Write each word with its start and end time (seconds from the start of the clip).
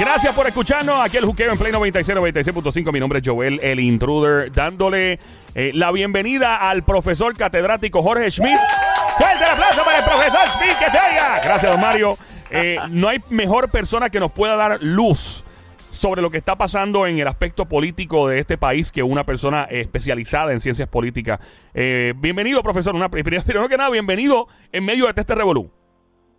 Gracias 0.00 0.34
por 0.34 0.46
escucharnos. 0.46 0.98
Aquí 0.98 1.18
el 1.18 1.26
juqueo 1.26 1.52
en 1.52 1.58
Play 1.58 1.72
96, 1.72 2.16
96.5. 2.16 2.90
Mi 2.90 3.00
nombre 3.00 3.18
es 3.18 3.28
Joel, 3.28 3.60
el 3.62 3.78
intruder, 3.80 4.50
dándole 4.50 5.18
eh, 5.54 5.72
la 5.74 5.92
bienvenida 5.92 6.56
al 6.56 6.84
profesor 6.84 7.36
catedrático 7.36 8.02
Jorge 8.02 8.30
Schmidt. 8.30 8.56
¡Fuerte 9.18 9.44
el 9.44 9.50
aplauso 9.50 9.84
para 9.84 9.98
el 9.98 10.04
profesor 10.04 10.40
Schmidt 10.54 10.78
que 10.78 10.86
te! 10.86 10.98
Gracias, 11.44 11.70
don 11.70 11.78
Mario. 11.78 12.16
Eh, 12.50 12.78
no 12.88 13.10
hay 13.10 13.20
mejor 13.28 13.70
persona 13.70 14.08
que 14.08 14.20
nos 14.20 14.32
pueda 14.32 14.56
dar 14.56 14.78
luz 14.80 15.44
sobre 15.90 16.22
lo 16.22 16.30
que 16.30 16.38
está 16.38 16.56
pasando 16.56 17.06
en 17.06 17.18
el 17.18 17.28
aspecto 17.28 17.66
político 17.68 18.26
de 18.26 18.38
este 18.38 18.56
país 18.56 18.90
que 18.90 19.02
una 19.02 19.26
persona 19.26 19.64
especializada 19.64 20.54
en 20.54 20.62
ciencias 20.62 20.88
políticas. 20.88 21.40
Eh, 21.74 22.14
bienvenido, 22.16 22.62
profesor. 22.62 22.94
Una, 22.94 23.10
primero 23.10 23.68
que 23.68 23.76
nada, 23.76 23.90
bienvenido 23.90 24.48
en 24.72 24.82
medio 24.82 25.12
de 25.12 25.20
este 25.20 25.34
revolú. 25.34 25.70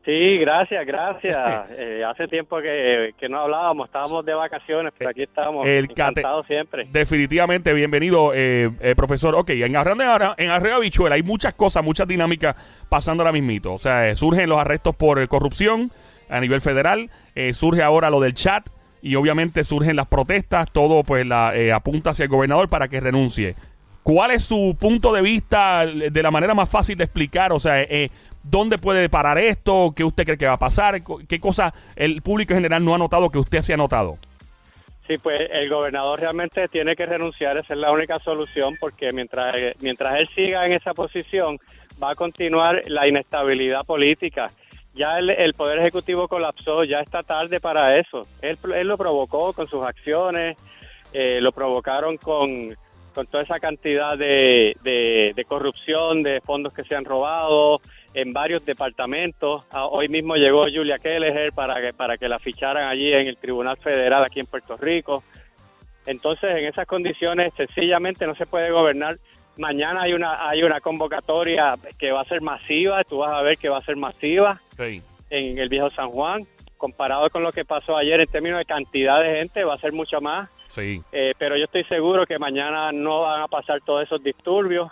Sí, 0.05 0.37
gracias, 0.39 0.85
gracias. 0.85 1.37
Eh, 1.77 2.03
hace 2.03 2.27
tiempo 2.27 2.59
que, 2.61 3.13
que 3.19 3.29
no 3.29 3.39
hablábamos, 3.39 3.87
estábamos 3.87 4.25
de 4.25 4.33
vacaciones, 4.33 4.93
pero 4.97 5.09
aquí 5.11 5.23
estamos 5.23 5.65
El 5.67 5.87
cate- 5.89 5.91
encantados 6.21 6.45
siempre. 6.45 6.87
Definitivamente, 6.91 7.73
bienvenido, 7.73 8.33
eh, 8.33 8.69
eh, 8.81 8.93
profesor. 8.95 9.35
Ok, 9.35 9.51
en 9.51 9.75
Arreo, 9.75 10.33
en 10.37 11.11
hay 11.11 11.23
muchas 11.23 11.53
cosas, 11.53 11.83
muchas 11.83 12.07
dinámicas 12.07 12.55
pasando 12.89 13.23
ahora 13.23 13.31
mismito. 13.31 13.73
O 13.73 13.77
sea, 13.77 14.09
eh, 14.09 14.15
surgen 14.15 14.49
los 14.49 14.59
arrestos 14.59 14.95
por 14.95 15.25
corrupción 15.27 15.91
a 16.29 16.39
nivel 16.39 16.61
federal, 16.61 17.09
surge 17.53 17.83
ahora 17.83 18.09
lo 18.09 18.19
del 18.19 18.33
chat 18.33 18.67
y 19.01 19.15
obviamente 19.15 19.63
surgen 19.63 19.95
las 19.95 20.07
protestas, 20.07 20.67
todo 20.71 21.03
pues 21.03 21.25
la, 21.25 21.55
eh, 21.55 21.71
apunta 21.71 22.11
hacia 22.11 22.23
el 22.23 22.29
gobernador 22.29 22.69
para 22.69 22.87
que 22.87 22.99
renuncie. 22.99 23.55
¿Cuál 24.03 24.31
es 24.31 24.43
su 24.43 24.75
punto 24.79 25.13
de 25.13 25.21
vista 25.21 25.85
de 25.85 26.23
la 26.23 26.31
manera 26.31 26.53
más 26.55 26.69
fácil 26.69 26.97
de 26.97 27.03
explicar? 27.03 27.51
O 27.51 27.59
sea, 27.59 27.81
eh, 27.81 28.09
¿dónde 28.43 28.77
puede 28.77 29.09
parar 29.09 29.37
esto? 29.37 29.93
¿Qué 29.95 30.03
usted 30.03 30.25
cree 30.25 30.37
que 30.37 30.47
va 30.47 30.53
a 30.53 30.59
pasar? 30.59 31.01
¿Qué 31.27 31.39
cosa 31.39 31.73
el 31.95 32.21
público 32.21 32.53
en 32.53 32.59
general 32.59 32.83
no 32.83 32.95
ha 32.95 32.97
notado 32.97 33.29
que 33.29 33.39
usted 33.39 33.61
se 33.61 33.73
ha 33.73 33.77
notado? 33.77 34.17
Sí, 35.07 35.17
pues 35.17 35.39
el 35.51 35.69
gobernador 35.69 36.19
realmente 36.19 36.67
tiene 36.67 36.95
que 36.95 37.05
renunciar, 37.05 37.57
esa 37.57 37.73
es 37.73 37.79
la 37.79 37.91
única 37.91 38.19
solución, 38.19 38.77
porque 38.79 39.11
mientras, 39.11 39.55
mientras 39.81 40.19
él 40.19 40.29
siga 40.35 40.65
en 40.65 40.73
esa 40.73 40.93
posición, 40.93 41.57
va 42.01 42.11
a 42.11 42.15
continuar 42.15 42.81
la 42.85 43.07
inestabilidad 43.07 43.83
política. 43.85 44.51
Ya 44.93 45.17
el, 45.17 45.53
Poder 45.53 45.79
Ejecutivo 45.79 46.27
colapsó, 46.27 46.83
ya 46.83 46.99
está 46.99 47.23
tarde 47.23 47.59
para 47.59 47.97
eso. 47.97 48.27
Él, 48.41 48.57
él 48.75 48.87
lo 48.87 48.97
provocó 48.97 49.53
con 49.53 49.65
sus 49.65 49.83
acciones, 49.83 50.57
eh, 51.13 51.41
lo 51.41 51.51
provocaron 51.51 52.17
con, 52.17 52.75
con 53.13 53.27
toda 53.27 53.43
esa 53.43 53.59
cantidad 53.59 54.17
de, 54.17 54.75
de 54.83 55.45
corrupción, 55.45 56.23
de 56.23 56.41
fondos 56.41 56.73
que 56.73 56.83
se 56.83 56.95
han 56.95 57.05
robado 57.05 57.81
en 58.13 58.33
varios 58.33 58.65
departamentos. 58.65 59.63
Ah, 59.71 59.85
Hoy 59.87 60.09
mismo 60.09 60.35
llegó 60.35 60.63
Julia 60.63 60.99
Kelleher 60.99 61.53
para 61.53 61.79
que, 61.81 61.93
para 61.93 62.17
que 62.17 62.27
la 62.27 62.39
ficharan 62.39 62.87
allí 62.89 63.11
en 63.13 63.27
el 63.27 63.37
Tribunal 63.37 63.77
Federal 63.77 64.23
aquí 64.23 64.39
en 64.39 64.45
Puerto 64.47 64.75
Rico. 64.77 65.23
Entonces, 66.05 66.49
en 66.57 66.65
esas 66.65 66.87
condiciones, 66.87 67.53
sencillamente 67.55 68.25
no 68.25 68.35
se 68.35 68.45
puede 68.45 68.71
gobernar. 68.71 69.17
Mañana 69.57 70.01
hay 70.03 70.13
una 70.13 70.47
hay 70.49 70.63
una 70.63 70.79
convocatoria 70.79 71.75
que 71.99 72.11
va 72.11 72.21
a 72.21 72.25
ser 72.25 72.41
masiva, 72.41 73.03
tú 73.03 73.17
vas 73.19 73.31
a 73.33 73.41
ver 73.41 73.57
que 73.57 73.69
va 73.69 73.77
a 73.77 73.83
ser 73.83 73.97
masiva 73.97 74.61
Sí. 74.77 75.01
en 75.29 75.57
el 75.59 75.69
viejo 75.69 75.89
San 75.91 76.09
Juan. 76.09 76.41
Comparado 76.77 77.29
con 77.29 77.43
lo 77.43 77.51
que 77.51 77.63
pasó 77.63 77.95
ayer 77.95 78.19
en 78.21 78.27
términos 78.27 78.57
de 78.57 78.65
cantidad 78.65 79.21
de 79.21 79.37
gente, 79.37 79.63
va 79.63 79.75
a 79.75 79.77
ser 79.77 79.93
mucho 79.93 80.19
más. 80.21 80.49
Sí. 80.69 81.01
Eh, 81.11 81.33
pero 81.37 81.55
yo 81.57 81.65
estoy 81.65 81.83
seguro 81.83 82.25
que 82.25 82.39
mañana 82.39 82.91
no 82.91 83.21
van 83.21 83.41
a 83.41 83.47
pasar 83.47 83.81
todos 83.85 84.03
esos 84.03 84.23
disturbios 84.23 84.89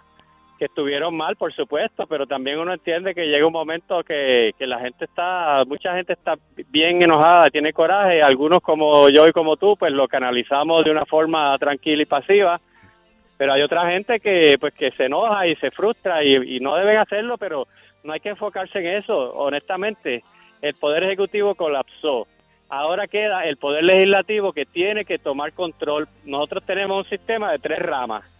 que 0.59 0.65
estuvieron 0.65 1.15
mal, 1.15 1.37
por 1.37 1.53
supuesto, 1.53 2.05
pero 2.05 2.27
también 2.27 2.59
uno 2.59 2.73
entiende 2.73 3.15
que 3.15 3.25
llega 3.25 3.47
un 3.47 3.53
momento 3.53 4.03
que, 4.03 4.51
que 4.59 4.67
la 4.67 4.79
gente 4.79 5.05
está, 5.05 5.63
mucha 5.65 5.95
gente 5.95 6.13
está 6.13 6.35
bien 6.67 7.01
enojada, 7.01 7.49
tiene 7.49 7.71
coraje, 7.71 8.21
algunos 8.21 8.59
como 8.59 9.09
yo 9.09 9.25
y 9.25 9.31
como 9.31 9.55
tú, 9.55 9.77
pues 9.77 9.93
lo 9.93 10.07
canalizamos 10.07 10.83
de 10.83 10.91
una 10.91 11.05
forma 11.05 11.57
tranquila 11.57 12.03
y 12.03 12.05
pasiva, 12.05 12.59
pero 13.37 13.53
hay 13.53 13.61
otra 13.61 13.89
gente 13.89 14.19
que 14.19 14.57
pues 14.59 14.73
que 14.73 14.91
se 14.91 15.05
enoja 15.05 15.47
y 15.47 15.55
se 15.55 15.71
frustra 15.71 16.23
y, 16.23 16.57
y 16.57 16.59
no 16.59 16.75
deben 16.75 16.97
hacerlo, 16.97 17.37
pero 17.37 17.65
no 18.03 18.11
hay 18.11 18.19
que 18.19 18.29
enfocarse 18.29 18.79
en 18.79 18.87
eso, 18.87 19.17
honestamente, 19.33 20.23
el 20.61 20.73
Poder 20.73 21.05
Ejecutivo 21.05 21.55
colapsó, 21.55 22.27
Ahora 22.71 23.07
queda 23.07 23.45
el 23.45 23.57
Poder 23.57 23.83
Legislativo 23.83 24.53
que 24.53 24.63
tiene 24.63 25.03
que 25.03 25.17
tomar 25.17 25.53
control. 25.53 26.07
Nosotros 26.23 26.63
tenemos 26.67 27.03
un 27.03 27.09
sistema 27.09 27.51
de 27.51 27.57
tres 27.57 27.79
ramas 27.79 28.38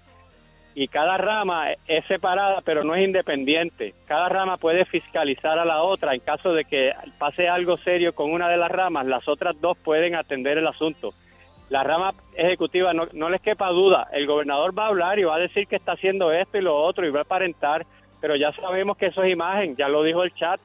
y 0.79 0.87
cada 0.87 1.17
rama 1.17 1.73
es 1.87 2.05
separada 2.05 2.61
pero 2.63 2.85
no 2.85 2.95
es 2.95 3.03
independiente. 3.03 3.93
Cada 4.07 4.29
rama 4.29 4.55
puede 4.55 4.85
fiscalizar 4.85 5.59
a 5.59 5.65
la 5.65 5.83
otra 5.83 6.13
en 6.13 6.21
caso 6.21 6.53
de 6.53 6.63
que 6.63 6.93
pase 7.17 7.49
algo 7.49 7.75
serio 7.75 8.15
con 8.15 8.31
una 8.31 8.47
de 8.47 8.55
las 8.55 8.71
ramas, 8.71 9.05
las 9.05 9.27
otras 9.27 9.59
dos 9.59 9.77
pueden 9.77 10.15
atender 10.15 10.57
el 10.57 10.65
asunto. 10.65 11.09
La 11.67 11.83
rama 11.83 12.13
ejecutiva 12.33 12.93
no, 12.93 13.09
no 13.11 13.29
les 13.29 13.41
quepa 13.41 13.67
duda, 13.71 14.07
el 14.13 14.25
gobernador 14.25 14.77
va 14.77 14.85
a 14.85 14.87
hablar 14.87 15.19
y 15.19 15.25
va 15.25 15.35
a 15.35 15.39
decir 15.39 15.67
que 15.67 15.75
está 15.75 15.91
haciendo 15.91 16.31
esto 16.31 16.57
y 16.57 16.61
lo 16.61 16.77
otro 16.77 17.05
y 17.05 17.11
va 17.11 17.19
a 17.19 17.23
aparentar, 17.23 17.85
pero 18.21 18.37
ya 18.37 18.53
sabemos 18.53 18.95
que 18.95 19.07
eso 19.07 19.21
es 19.21 19.33
imagen, 19.33 19.75
ya 19.75 19.89
lo 19.89 20.01
dijo 20.03 20.23
el 20.23 20.33
chat, 20.33 20.61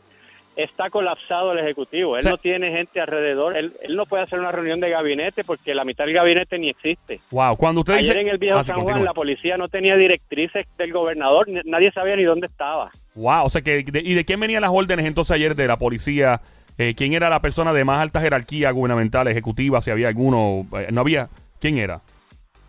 está 0.56 0.91
colapsado 0.91 1.53
el 1.53 1.59
Ejecutivo. 1.59 2.16
Él 2.16 2.25
no 2.25 2.38
tiene 2.38 2.70
gente 2.70 3.00
alrededor. 3.00 3.56
Él, 3.56 3.72
él 3.82 3.97
no 3.97 4.06
puede 4.06 4.22
hacer 4.22 4.38
una 4.38 4.53
reunión 4.53 4.81
de 4.81 4.91
gabinete 4.91 5.44
porque 5.44 5.75
la 5.75 5.84
mitad 5.84 6.04
del 6.04 6.15
gabinete 6.15 6.59
ni 6.59 6.70
existe. 6.70 7.20
Wow, 7.31 7.56
cuando 7.56 7.81
usted 7.81 7.94
Ayer 7.94 8.15
dice... 8.16 8.20
en 8.20 8.28
el 8.28 8.38
viejo 8.38 8.59
Ah, 8.59 8.65
San 8.65 8.82
Juan 8.82 9.04
la 9.04 9.15
policía 9.15 9.56
no 9.56 9.69
tenía 9.69 9.97
directrices 9.97 10.66
del 10.78 10.92
gobernador. 10.92 11.47
Nadie 11.65 11.91
sabía 11.92 12.16
ni 12.16 12.25
dónde 12.25 12.47
estaba. 12.47 12.91
Wow, 13.15 13.44
o 13.44 13.48
sea 13.48 13.62
que... 13.62 13.82
de- 13.82 14.03
¿Y 14.04 14.15
de 14.15 14.25
quién 14.25 14.41
venían 14.41 14.62
las 14.62 14.70
órdenes 14.72 15.06
entonces 15.06 15.32
ayer 15.34 15.54
de 15.54 15.66
la 15.66 15.76
policía? 15.78 16.41
Eh, 16.78 16.94
¿Quién 16.97 17.12
era 17.12 17.28
la 17.31 17.41
persona 17.41 17.72
de 17.72 17.84
más 17.84 18.00
alta 18.00 18.21
jerarquía 18.21 18.71
gubernamental, 18.72 19.28
ejecutiva? 19.28 19.81
Si 19.81 19.91
había 19.91 20.09
alguno... 20.09 20.66
eh, 20.78 20.88
¿No 20.92 21.00
había? 21.03 21.28
¿Quién 21.60 21.78
era? 21.78 22.00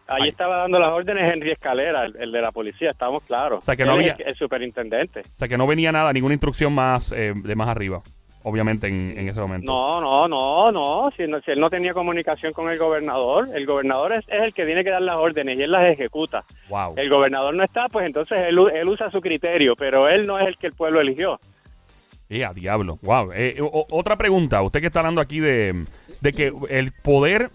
Allí 0.08 0.24
Ay. 0.26 0.30
estaba 0.30 0.60
dando 0.60 0.78
las 0.80 0.92
órdenes 0.92 1.32
Henry 1.34 1.52
Escalera, 1.52 2.06
el, 2.06 2.16
el 2.18 2.32
de 2.32 2.42
la 2.42 2.52
policía, 2.52 2.92
estamos 2.92 3.24
claros. 3.24 3.60
O 3.60 3.66
sea, 3.66 3.76
que 3.76 3.86
no 3.86 3.94
Él 3.96 4.02
es 4.06 4.12
había- 4.14 4.26
El, 4.26 4.32
el 4.34 4.36
superintendente. 4.38 5.22
O 5.22 5.38
sea 5.40 5.48
que 5.48 5.58
no 5.58 5.66
venía 5.66 5.92
nada, 5.92 6.14
ninguna 6.14 6.34
instrucción 6.36 6.74
más 6.74 7.12
eh, 7.12 7.34
de 7.36 7.56
más 7.56 7.68
arriba, 7.70 8.02
obviamente 8.44 8.88
en, 8.88 9.18
en 9.18 9.28
ese 9.30 9.40
momento. 9.42 9.66
No, 9.72 10.00
no, 10.00 10.28
no, 10.28 10.72
no. 10.72 11.10
Si, 11.18 11.24
no. 11.28 11.40
si 11.42 11.50
él 11.52 11.60
no 11.60 11.72
tenía 11.72 11.94
comunicación 11.94 12.54
con 12.54 12.70
el 12.70 12.78
gobernador, 12.78 13.50
el 13.56 13.66
gobernador 13.66 14.14
es, 14.14 14.20
es 14.28 14.44
el 14.44 14.54
que 14.54 14.66
tiene 14.66 14.84
que 14.84 14.92
dar 14.92 15.02
las 15.02 15.16
órdenes 15.16 15.58
y 15.58 15.64
él 15.64 15.72
las 15.72 15.86
ejecuta. 15.88 16.44
Wow. 16.70 16.94
El 16.98 17.10
gobernador 17.10 17.56
no 17.56 17.64
está, 17.64 17.88
pues 17.90 18.06
entonces 18.06 18.38
él, 18.48 18.60
u- 18.60 18.68
él 18.68 18.88
usa 18.88 19.10
su 19.10 19.22
criterio, 19.22 19.76
pero 19.76 20.08
él 20.08 20.28
no 20.28 20.38
es 20.38 20.48
el 20.48 20.58
que 20.58 20.68
el 20.68 20.74
pueblo 20.74 21.02
eligió. 21.02 21.40
Eh, 22.30 22.46
a 22.46 22.54
diablo. 22.54 23.00
Wow. 23.02 23.32
Eh, 23.34 23.58
o- 23.60 23.88
otra 23.90 24.18
pregunta. 24.18 24.62
Usted 24.62 24.82
que 24.82 24.88
está 24.88 25.00
hablando 25.00 25.22
aquí 25.22 25.40
de, 25.40 25.86
de 26.22 26.32
que 26.34 26.52
el 26.70 26.92
poder 27.04 27.50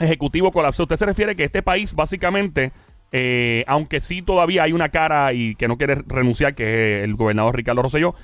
ejecutivo 0.00 0.50
colapsó. 0.52 0.84
¿Usted 0.84 0.96
se 0.96 1.06
refiere 1.06 1.36
que 1.36 1.44
este 1.44 1.62
país 1.62 1.94
básicamente, 1.94 2.72
eh, 3.12 3.64
aunque 3.66 4.00
sí 4.00 4.22
todavía 4.22 4.64
hay 4.64 4.72
una 4.72 4.88
cara 4.88 5.32
y 5.32 5.54
que 5.54 5.68
no 5.68 5.76
quiere 5.76 5.96
renunciar, 6.06 6.54
que 6.54 6.98
es 6.98 7.04
el 7.04 7.14
gobernador 7.14 7.56
Ricardo 7.56 7.82
Rosselló, 7.82 8.14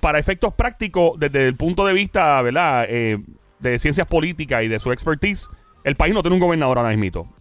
para 0.00 0.18
efectos 0.18 0.54
prácticos, 0.54 1.18
desde 1.18 1.46
el 1.46 1.56
punto 1.56 1.86
de 1.86 1.92
vista, 1.92 2.40
¿verdad? 2.42 2.86
Eh, 2.88 3.18
de 3.60 3.78
ciencias 3.78 4.06
políticas 4.06 4.62
y 4.64 4.68
de 4.68 4.78
su 4.78 4.92
expertise, 4.92 5.48
el 5.84 5.96
país 5.96 6.12
no 6.14 6.22
tiene 6.22 6.34
un 6.34 6.40
gobernador 6.40 6.78
ahora 6.78 6.96
mismo. 6.96 7.32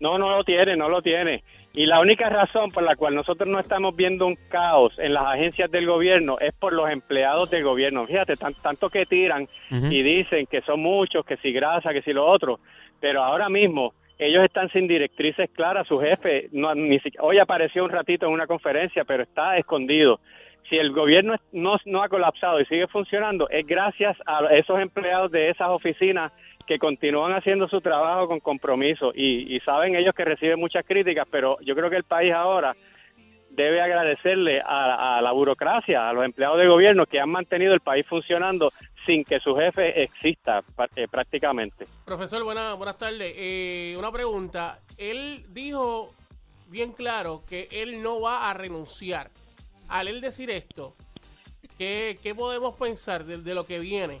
No, 0.00 0.18
no 0.18 0.36
lo 0.36 0.42
tiene, 0.42 0.76
no 0.76 0.88
lo 0.88 1.02
tiene. 1.02 1.44
Y 1.74 1.86
la 1.86 2.00
única 2.00 2.28
razón 2.28 2.70
por 2.70 2.82
la 2.82 2.96
cual 2.96 3.14
nosotros 3.14 3.48
no 3.48 3.58
estamos 3.58 3.94
viendo 3.96 4.26
un 4.26 4.36
caos 4.48 4.92
en 4.98 5.14
las 5.14 5.24
agencias 5.26 5.70
del 5.70 5.86
gobierno 5.86 6.36
es 6.40 6.52
por 6.54 6.72
los 6.72 6.90
empleados 6.90 7.48
del 7.50 7.62
gobierno. 7.64 8.06
Fíjate, 8.06 8.36
tan- 8.36 8.54
tanto 8.54 8.90
que 8.90 9.06
tiran 9.06 9.48
y 9.70 10.02
dicen 10.02 10.46
que 10.50 10.60
son 10.62 10.80
muchos, 10.80 11.24
que 11.24 11.36
si 11.38 11.52
grasa, 11.52 11.92
que 11.92 12.02
si 12.02 12.12
lo 12.12 12.26
otro, 12.26 12.58
pero 13.02 13.22
ahora 13.24 13.48
mismo 13.48 13.94
ellos 14.16 14.44
están 14.44 14.70
sin 14.70 14.86
directrices 14.86 15.50
claras, 15.50 15.88
su 15.88 15.98
jefe 15.98 16.48
no, 16.52 16.72
ni 16.72 17.00
siquiera, 17.00 17.26
hoy 17.26 17.40
apareció 17.40 17.84
un 17.84 17.90
ratito 17.90 18.26
en 18.26 18.32
una 18.32 18.46
conferencia, 18.46 19.04
pero 19.04 19.24
está 19.24 19.58
escondido. 19.58 20.20
Si 20.70 20.76
el 20.76 20.92
gobierno 20.92 21.34
no, 21.50 22.02
ha 22.02 22.08
colapsado 22.08 22.60
y 22.60 22.64
sigue 22.66 22.86
funcionando, 22.86 23.48
es 23.50 23.66
gracias 23.66 24.16
a 24.24 24.46
esos 24.54 24.78
empleados 24.78 25.32
de 25.32 25.50
esas 25.50 25.68
oficinas 25.70 26.32
que 26.64 26.78
continúan 26.78 27.32
haciendo 27.32 27.66
su 27.68 27.80
trabajo 27.80 28.28
con 28.28 28.38
compromiso 28.38 29.10
y, 29.12 29.56
y 29.56 29.58
saben 29.60 29.96
ellos 29.96 30.14
que 30.14 30.24
reciben 30.24 30.60
muchas 30.60 30.86
críticas, 30.86 31.26
pero 31.28 31.58
yo 31.62 31.74
creo 31.74 31.90
que 31.90 31.96
el 31.96 32.04
país 32.04 32.32
ahora 32.32 32.76
debe 33.50 33.80
agradecerle 33.80 34.60
a 34.64 35.20
la 35.20 35.32
burocracia, 35.32 36.08
a 36.08 36.12
los 36.12 36.24
empleados 36.24 36.58
de 36.58 36.68
gobierno 36.68 37.04
que 37.06 37.20
han 37.20 37.28
mantenido 37.28 37.74
el 37.74 37.80
país 37.80 38.06
funcionando 38.06 38.70
sin 39.06 39.24
que 39.24 39.40
su 39.40 39.54
jefe 39.56 40.02
exista 40.02 40.62
eh, 40.96 41.06
prácticamente. 41.10 41.86
Profesor, 42.04 42.42
buena- 42.44 42.74
buenas 42.74 42.98
tardes. 42.98 43.32
Eh, 43.36 43.94
una 43.98 44.10
pregunta. 44.12 44.78
Él 44.98 45.44
dijo 45.48 46.14
bien 46.68 46.92
claro 46.92 47.42
que 47.48 47.68
él 47.70 48.02
no 48.02 48.20
va 48.20 48.50
a 48.50 48.54
renunciar. 48.54 49.30
Al 49.88 50.08
él 50.08 50.20
decir 50.20 50.50
esto, 50.50 50.94
¿qué, 51.78 52.18
qué 52.22 52.34
podemos 52.34 52.76
pensar 52.76 53.24
de, 53.24 53.38
de 53.38 53.54
lo 53.54 53.64
que 53.64 53.78
viene? 53.78 54.20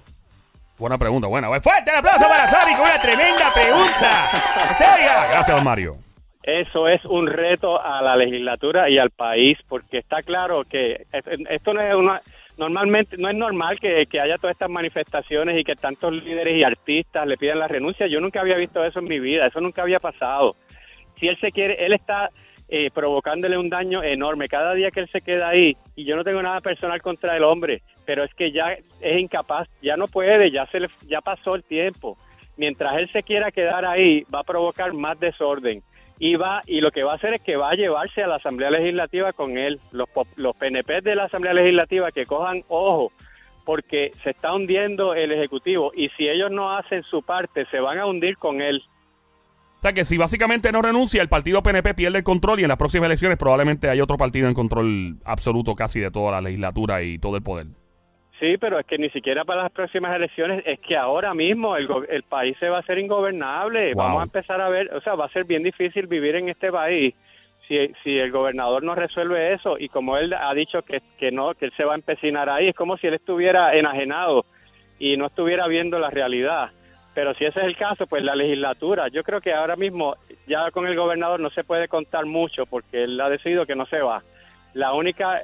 Buena 0.78 0.98
pregunta, 0.98 1.28
buena. 1.28 1.48
Fuerte 1.60 1.90
el 1.90 1.96
aplauso 1.98 2.26
para 2.28 2.48
Sari 2.50 2.72
con 2.72 2.82
una 2.82 3.00
tremenda 3.00 3.52
pregunta. 3.54 4.30
Seria. 4.78 5.26
Gracias, 5.30 5.56
don 5.56 5.64
Mario. 5.64 5.96
Eso 6.42 6.88
es 6.88 7.04
un 7.04 7.28
reto 7.28 7.80
a 7.80 8.02
la 8.02 8.16
legislatura 8.16 8.90
y 8.90 8.98
al 8.98 9.10
país, 9.10 9.56
porque 9.68 9.98
está 9.98 10.22
claro 10.22 10.64
que 10.64 11.06
es- 11.12 11.24
esto 11.50 11.72
no 11.72 11.80
es 11.80 11.94
una 11.94 12.20
normalmente 12.56 13.16
no 13.18 13.28
es 13.28 13.36
normal 13.36 13.78
que, 13.80 14.06
que 14.06 14.20
haya 14.20 14.38
todas 14.38 14.54
estas 14.54 14.70
manifestaciones 14.70 15.58
y 15.58 15.64
que 15.64 15.74
tantos 15.74 16.12
líderes 16.12 16.60
y 16.60 16.64
artistas 16.64 17.26
le 17.26 17.36
pidan 17.36 17.58
la 17.58 17.68
renuncia. 17.68 18.06
Yo 18.06 18.20
nunca 18.20 18.40
había 18.40 18.56
visto 18.56 18.84
eso 18.84 18.98
en 18.98 19.06
mi 19.06 19.20
vida, 19.20 19.46
eso 19.46 19.60
nunca 19.60 19.82
había 19.82 20.00
pasado. 20.00 20.56
Si 21.18 21.28
él 21.28 21.38
se 21.40 21.52
quiere, 21.52 21.84
él 21.84 21.92
está 21.92 22.30
eh, 22.68 22.90
provocándole 22.92 23.58
un 23.58 23.68
daño 23.68 24.02
enorme 24.02 24.48
cada 24.48 24.74
día 24.74 24.90
que 24.90 25.00
él 25.00 25.08
se 25.10 25.20
queda 25.20 25.48
ahí 25.48 25.76
y 25.94 26.04
yo 26.04 26.16
no 26.16 26.24
tengo 26.24 26.42
nada 26.42 26.60
personal 26.60 27.02
contra 27.02 27.36
el 27.36 27.44
hombre, 27.44 27.82
pero 28.06 28.24
es 28.24 28.32
que 28.34 28.50
ya 28.50 28.76
es 29.00 29.18
incapaz, 29.18 29.68
ya 29.82 29.96
no 29.96 30.08
puede, 30.08 30.50
ya 30.50 30.66
se 30.66 30.80
le, 30.80 30.88
ya 31.06 31.20
pasó 31.20 31.54
el 31.54 31.64
tiempo. 31.64 32.16
Mientras 32.56 32.96
él 32.98 33.10
se 33.12 33.22
quiera 33.22 33.50
quedar 33.50 33.84
ahí, 33.84 34.24
va 34.34 34.40
a 34.40 34.44
provocar 34.44 34.92
más 34.92 35.18
desorden 35.18 35.82
y 36.18 36.36
va 36.36 36.62
y 36.66 36.80
lo 36.80 36.90
que 36.90 37.02
va 37.02 37.12
a 37.12 37.16
hacer 37.16 37.34
es 37.34 37.42
que 37.42 37.56
va 37.56 37.70
a 37.70 37.74
llevarse 37.74 38.22
a 38.22 38.26
la 38.26 38.36
Asamblea 38.36 38.70
Legislativa 38.70 39.32
con 39.32 39.58
él 39.58 39.80
los 39.92 40.08
los 40.36 40.56
PNP 40.56 41.00
de 41.02 41.14
la 41.14 41.24
Asamblea 41.24 41.52
Legislativa 41.54 42.12
que 42.12 42.26
cojan 42.26 42.62
ojo 42.68 43.12
porque 43.64 44.12
se 44.22 44.30
está 44.30 44.52
hundiendo 44.52 45.14
el 45.14 45.32
ejecutivo 45.32 45.92
y 45.94 46.08
si 46.10 46.28
ellos 46.28 46.50
no 46.50 46.76
hacen 46.76 47.02
su 47.04 47.22
parte 47.22 47.66
se 47.70 47.80
van 47.80 47.98
a 47.98 48.06
hundir 48.06 48.36
con 48.36 48.60
él. 48.60 48.82
O 49.78 49.82
sea 49.82 49.92
que 49.92 50.04
si 50.04 50.16
básicamente 50.16 50.70
no 50.70 50.80
renuncia, 50.80 51.22
el 51.22 51.28
partido 51.28 51.62
PNP 51.62 51.94
pierde 51.94 52.18
el 52.18 52.24
control 52.24 52.60
y 52.60 52.62
en 52.62 52.68
las 52.68 52.78
próximas 52.78 53.06
elecciones 53.06 53.36
probablemente 53.36 53.88
hay 53.88 54.00
otro 54.00 54.16
partido 54.16 54.46
en 54.46 54.54
control 54.54 55.16
absoluto 55.24 55.74
casi 55.74 55.98
de 55.98 56.12
toda 56.12 56.30
la 56.30 56.40
legislatura 56.40 57.02
y 57.02 57.18
todo 57.18 57.36
el 57.36 57.42
poder. 57.42 57.66
Sí, 58.42 58.56
pero 58.58 58.80
es 58.80 58.86
que 58.86 58.98
ni 58.98 59.08
siquiera 59.10 59.44
para 59.44 59.62
las 59.62 59.70
próximas 59.70 60.16
elecciones, 60.16 60.64
es 60.66 60.80
que 60.80 60.96
ahora 60.96 61.32
mismo 61.32 61.76
el, 61.76 61.88
el 62.08 62.24
país 62.24 62.56
se 62.58 62.68
va 62.68 62.78
a 62.78 62.80
hacer 62.80 62.98
ingobernable. 62.98 63.94
Wow. 63.94 64.02
Vamos 64.02 64.20
a 64.20 64.24
empezar 64.24 64.60
a 64.60 64.68
ver, 64.68 64.92
o 64.92 65.00
sea, 65.00 65.14
va 65.14 65.26
a 65.26 65.28
ser 65.28 65.44
bien 65.44 65.62
difícil 65.62 66.08
vivir 66.08 66.34
en 66.34 66.48
este 66.48 66.72
país 66.72 67.14
si, 67.68 67.76
si 68.02 68.18
el 68.18 68.32
gobernador 68.32 68.82
no 68.82 68.96
resuelve 68.96 69.52
eso. 69.52 69.76
Y 69.78 69.88
como 69.88 70.16
él 70.16 70.34
ha 70.34 70.52
dicho 70.54 70.82
que, 70.82 71.00
que 71.18 71.30
no, 71.30 71.54
que 71.54 71.66
él 71.66 71.72
se 71.76 71.84
va 71.84 71.92
a 71.92 71.94
empecinar 71.94 72.50
ahí, 72.50 72.66
es 72.66 72.74
como 72.74 72.96
si 72.96 73.06
él 73.06 73.14
estuviera 73.14 73.76
enajenado 73.76 74.44
y 74.98 75.16
no 75.16 75.26
estuviera 75.26 75.68
viendo 75.68 76.00
la 76.00 76.10
realidad. 76.10 76.70
Pero 77.14 77.34
si 77.34 77.44
ese 77.44 77.60
es 77.60 77.66
el 77.66 77.76
caso, 77.76 78.08
pues 78.08 78.24
la 78.24 78.34
legislatura, 78.34 79.06
yo 79.06 79.22
creo 79.22 79.40
que 79.40 79.54
ahora 79.54 79.76
mismo 79.76 80.16
ya 80.48 80.68
con 80.72 80.88
el 80.88 80.96
gobernador 80.96 81.38
no 81.38 81.50
se 81.50 81.62
puede 81.62 81.86
contar 81.86 82.26
mucho 82.26 82.66
porque 82.66 83.04
él 83.04 83.20
ha 83.20 83.28
decidido 83.28 83.66
que 83.66 83.76
no 83.76 83.86
se 83.86 84.00
va. 84.00 84.20
La 84.74 84.94
única, 84.94 85.38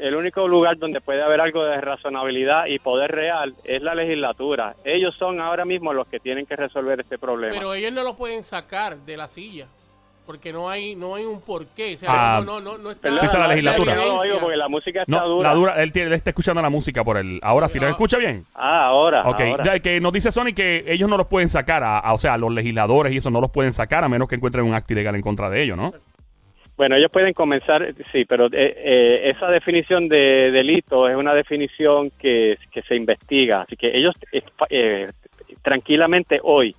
el 0.00 0.14
único 0.14 0.46
lugar 0.46 0.76
donde 0.78 1.00
puede 1.00 1.22
haber 1.22 1.40
algo 1.40 1.64
de 1.64 1.80
razonabilidad 1.80 2.66
y 2.66 2.78
poder 2.78 3.10
real 3.10 3.54
es 3.64 3.82
la 3.82 3.94
legislatura. 3.94 4.74
Ellos 4.84 5.14
son 5.18 5.40
ahora 5.40 5.64
mismo 5.64 5.92
los 5.92 6.06
que 6.08 6.20
tienen 6.20 6.46
que 6.46 6.56
resolver 6.56 7.00
este 7.00 7.18
problema. 7.18 7.52
Pero 7.54 7.74
ellos 7.74 7.92
no 7.92 8.02
lo 8.02 8.14
pueden 8.16 8.42
sacar 8.42 8.96
de 8.98 9.16
la 9.16 9.28
silla. 9.28 9.66
Porque 10.26 10.52
no 10.52 10.70
hay, 10.70 10.94
no 10.94 11.16
hay 11.16 11.24
un 11.24 11.40
porqué. 11.40 11.94
O 11.94 11.98
sea, 11.98 12.36
Ah, 12.36 12.42
no, 12.44 12.60
no, 12.60 12.76
no, 12.76 12.78
no 12.78 12.90
está 12.90 13.02
Perdón, 13.02 13.20
Dice 13.22 13.36
la 13.36 13.42
no, 13.44 13.48
legislatura. 13.48 13.94
No 13.96 14.04
lo 14.04 14.16
oigo 14.18 14.38
porque 14.38 14.56
la 14.56 14.68
música 14.68 15.02
está 15.02 15.10
No, 15.18 15.26
dura. 15.28 15.48
la 15.48 15.54
dura, 15.56 15.82
él, 15.82 15.90
tiene- 15.92 16.06
él 16.08 16.12
está 16.12 16.30
escuchando 16.30 16.62
la 16.62 16.70
música 16.70 17.02
por 17.02 17.16
el. 17.16 17.40
Ahora 17.42 17.68
sí, 17.68 17.80
¿nos 17.80 17.88
No. 17.88 17.92
escucha 17.92 18.16
bien? 18.18 18.44
Ah, 18.54 18.84
ahora. 18.86 19.22
Ok, 19.26 19.40
ahora. 19.40 19.64
ya 19.64 19.78
que 19.80 20.00
nos 20.00 20.12
dice 20.12 20.30
Sony 20.30 20.52
que 20.54 20.84
ellos 20.86 21.08
no 21.08 21.16
los 21.16 21.26
pueden 21.26 21.48
sacar, 21.48 21.82
a, 21.82 21.98
a- 21.98 22.12
o 22.12 22.18
sea, 22.18 22.36
los 22.36 22.52
legisladores 22.52 23.12
y 23.12 23.16
eso 23.16 23.30
no 23.30 23.40
los 23.40 23.50
pueden 23.50 23.72
sacar 23.72 24.04
a 24.04 24.08
menos 24.08 24.28
que 24.28 24.36
encuentren 24.36 24.64
un 24.64 24.74
acto 24.74 24.92
ilegal 24.92 25.16
en 25.16 25.22
contra 25.22 25.50
de 25.50 25.62
ellos, 25.62 25.76
¿no? 25.76 25.94
Bueno, 26.80 26.96
ellos 26.96 27.10
pueden 27.10 27.34
comenzar, 27.34 27.94
sí, 28.10 28.24
pero 28.24 28.46
eh, 28.46 28.50
eh, 28.52 29.32
esa 29.36 29.50
definición 29.50 30.08
de 30.08 30.50
delito 30.50 31.06
es 31.10 31.14
una 31.14 31.34
definición 31.34 32.10
que, 32.18 32.56
que 32.72 32.80
se 32.80 32.96
investiga. 32.96 33.60
Así 33.60 33.76
que 33.76 33.94
ellos 33.94 34.14
eh, 34.32 34.42
eh, 34.70 35.10
tranquilamente 35.60 36.40
hoy 36.42 36.74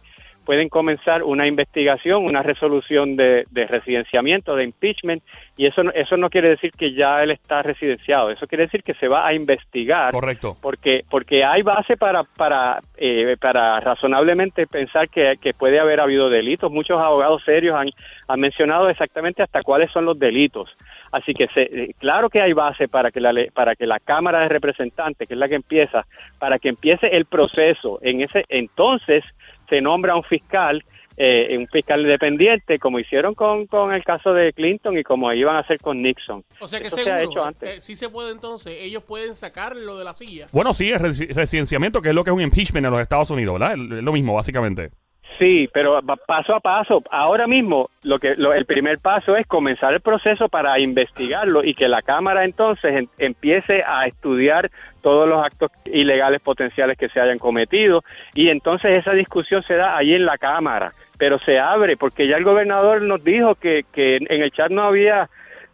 pueden 0.52 0.68
comenzar 0.68 1.24
una 1.24 1.48
investigación, 1.48 2.26
una 2.26 2.44
resolución 2.44 3.16
de, 3.16 3.46
de 3.52 3.68
residenciamiento, 3.68 4.54
de 4.54 4.66
impeachment, 4.66 5.24
y 5.56 5.66
eso 5.66 5.82
no, 5.82 5.92
eso 5.92 6.18
no 6.18 6.30
quiere 6.30 6.50
decir 6.50 6.72
que 6.72 6.94
ya 6.94 7.24
él 7.24 7.32
está 7.32 7.62
residenciado, 7.62 8.32
eso 8.32 8.48
quiere 8.48 8.66
decir 8.66 8.84
que 8.84 8.94
se 8.96 9.08
va 9.08 9.26
a 9.26 9.34
investigar 9.34 10.12
Correcto. 10.12 10.58
porque 10.62 11.06
porque 11.10 11.46
hay 11.46 11.62
base 11.62 11.96
para 11.96 12.24
para 12.24 12.80
eh, 12.98 13.38
para 13.40 13.80
razonablemente 13.80 14.68
pensar 14.68 15.08
que, 15.08 15.36
que 15.40 15.54
puede 15.54 15.80
haber 15.80 16.02
habido 16.02 16.30
delitos 16.30 16.70
muchos 16.70 17.00
abogados 17.00 17.44
serios 17.46 17.78
han, 17.78 17.90
han 18.28 18.40
mencionado 18.42 18.90
exactamente 18.90 19.44
hasta 19.44 19.62
cuáles 19.62 19.90
son 19.92 20.04
los 20.04 20.20
delitos 20.20 20.70
así 21.14 21.34
que 21.34 21.48
se, 21.54 21.62
eh, 21.62 21.96
claro 21.98 22.30
que 22.30 22.42
hay 22.42 22.52
base 22.52 22.90
para 22.90 23.12
que 23.12 23.22
la 23.22 23.32
para 23.54 23.76
que 23.76 23.86
la 23.86 24.00
cámara 24.00 24.42
de 24.42 24.50
representantes 24.50 25.28
que 25.28 25.34
es 25.36 25.40
la 25.40 25.48
que 25.48 25.56
empieza 25.56 26.06
para 26.40 26.60
que 26.60 26.68
empiece 26.68 27.08
el 27.08 27.24
proceso 27.24 28.00
en 28.02 28.22
ese 28.22 28.44
entonces 28.50 29.24
se 29.72 29.82
nombra 29.82 30.16
un 30.16 30.24
fiscal 30.24 30.84
eh, 31.18 31.58
un 31.58 31.68
fiscal 31.68 32.02
independiente 32.02 32.80
como 32.80 32.98
hicieron 32.98 33.36
con, 33.36 33.68
con 33.68 33.94
el 33.94 34.02
caso 34.04 34.34
de 34.34 34.54
Clinton 34.54 34.98
y 34.98 35.04
como 35.04 35.32
iban 35.34 35.56
a 35.58 35.60
hacer 35.60 35.78
con 35.80 36.02
Nixon 36.02 36.44
O 36.62 36.68
sea 36.68 36.80
que 36.80 36.88
Eso 36.88 36.96
se 36.98 37.12
ha 37.12 37.18
seguro, 37.20 37.32
hecho 37.32 37.46
antes. 37.46 37.70
eh, 37.78 37.82
sí 37.82 37.96
se 37.96 38.10
puede 38.10 38.32
entonces, 38.32 38.76
ellos 38.82 39.04
pueden 39.04 39.34
sacarlo 39.36 39.98
de 40.00 40.06
la 40.06 40.14
silla. 40.14 40.48
Bueno, 40.54 40.74
sí, 40.74 40.90
es 40.92 41.00
resi- 41.02 41.28
residenciamiento, 41.34 42.02
que 42.02 42.10
es 42.10 42.16
lo 42.16 42.24
que 42.24 42.30
es 42.30 42.36
un 42.36 42.42
impeachment 42.42 42.86
en 42.86 42.92
los 42.92 43.02
Estados 43.02 43.30
Unidos, 43.30 43.60
¿verdad? 43.60 43.74
Es 43.74 44.04
lo 44.04 44.12
mismo, 44.14 44.34
básicamente. 44.36 44.90
Sí, 45.40 45.68
pero 45.74 46.00
paso 46.28 46.54
a 46.54 46.60
paso. 46.60 47.02
Ahora 47.10 47.48
mismo, 47.48 47.90
lo 48.04 48.20
que 48.20 48.36
lo- 48.36 48.54
el 48.54 48.66
primer 48.66 49.00
paso 49.00 49.36
es 49.36 49.48
comenzar 49.48 49.94
el 49.94 50.02
proceso 50.02 50.50
para 50.50 50.78
investigarlo 50.80 51.64
y 51.64 51.74
que 51.74 51.88
la 51.88 52.02
Cámara 52.04 52.46
entonces 52.46 52.94
en- 52.96 53.10
empiece 53.18 53.82
a 53.86 54.06
estudiar 54.06 54.70
todos 55.02 55.28
los 55.28 55.44
actos 55.44 55.72
ilegales 55.86 56.42
potenciales 56.42 56.98
que 56.98 57.10
se 57.10 57.20
hayan 57.20 57.40
cometido. 57.40 58.04
Y 58.36 58.50
entonces 58.50 59.00
esa 59.00 59.14
discusión 59.14 59.64
se 59.64 59.76
da 59.76 59.98
ahí 59.98 60.14
en 60.14 60.26
la 60.26 60.38
Cámara, 60.38 60.92
pero 61.18 61.40
se 61.40 61.58
abre 61.60 61.98
porque 61.98 62.28
ya 62.28 62.38
el 62.38 62.44
gobernador 62.44 63.02
nos 63.02 63.24
dijo 63.24 63.56
que, 63.56 63.82
que 63.92 64.18
en 64.18 64.42
el 64.44 64.52
chat 64.52 64.70
no 64.70 64.84
había 64.84 65.28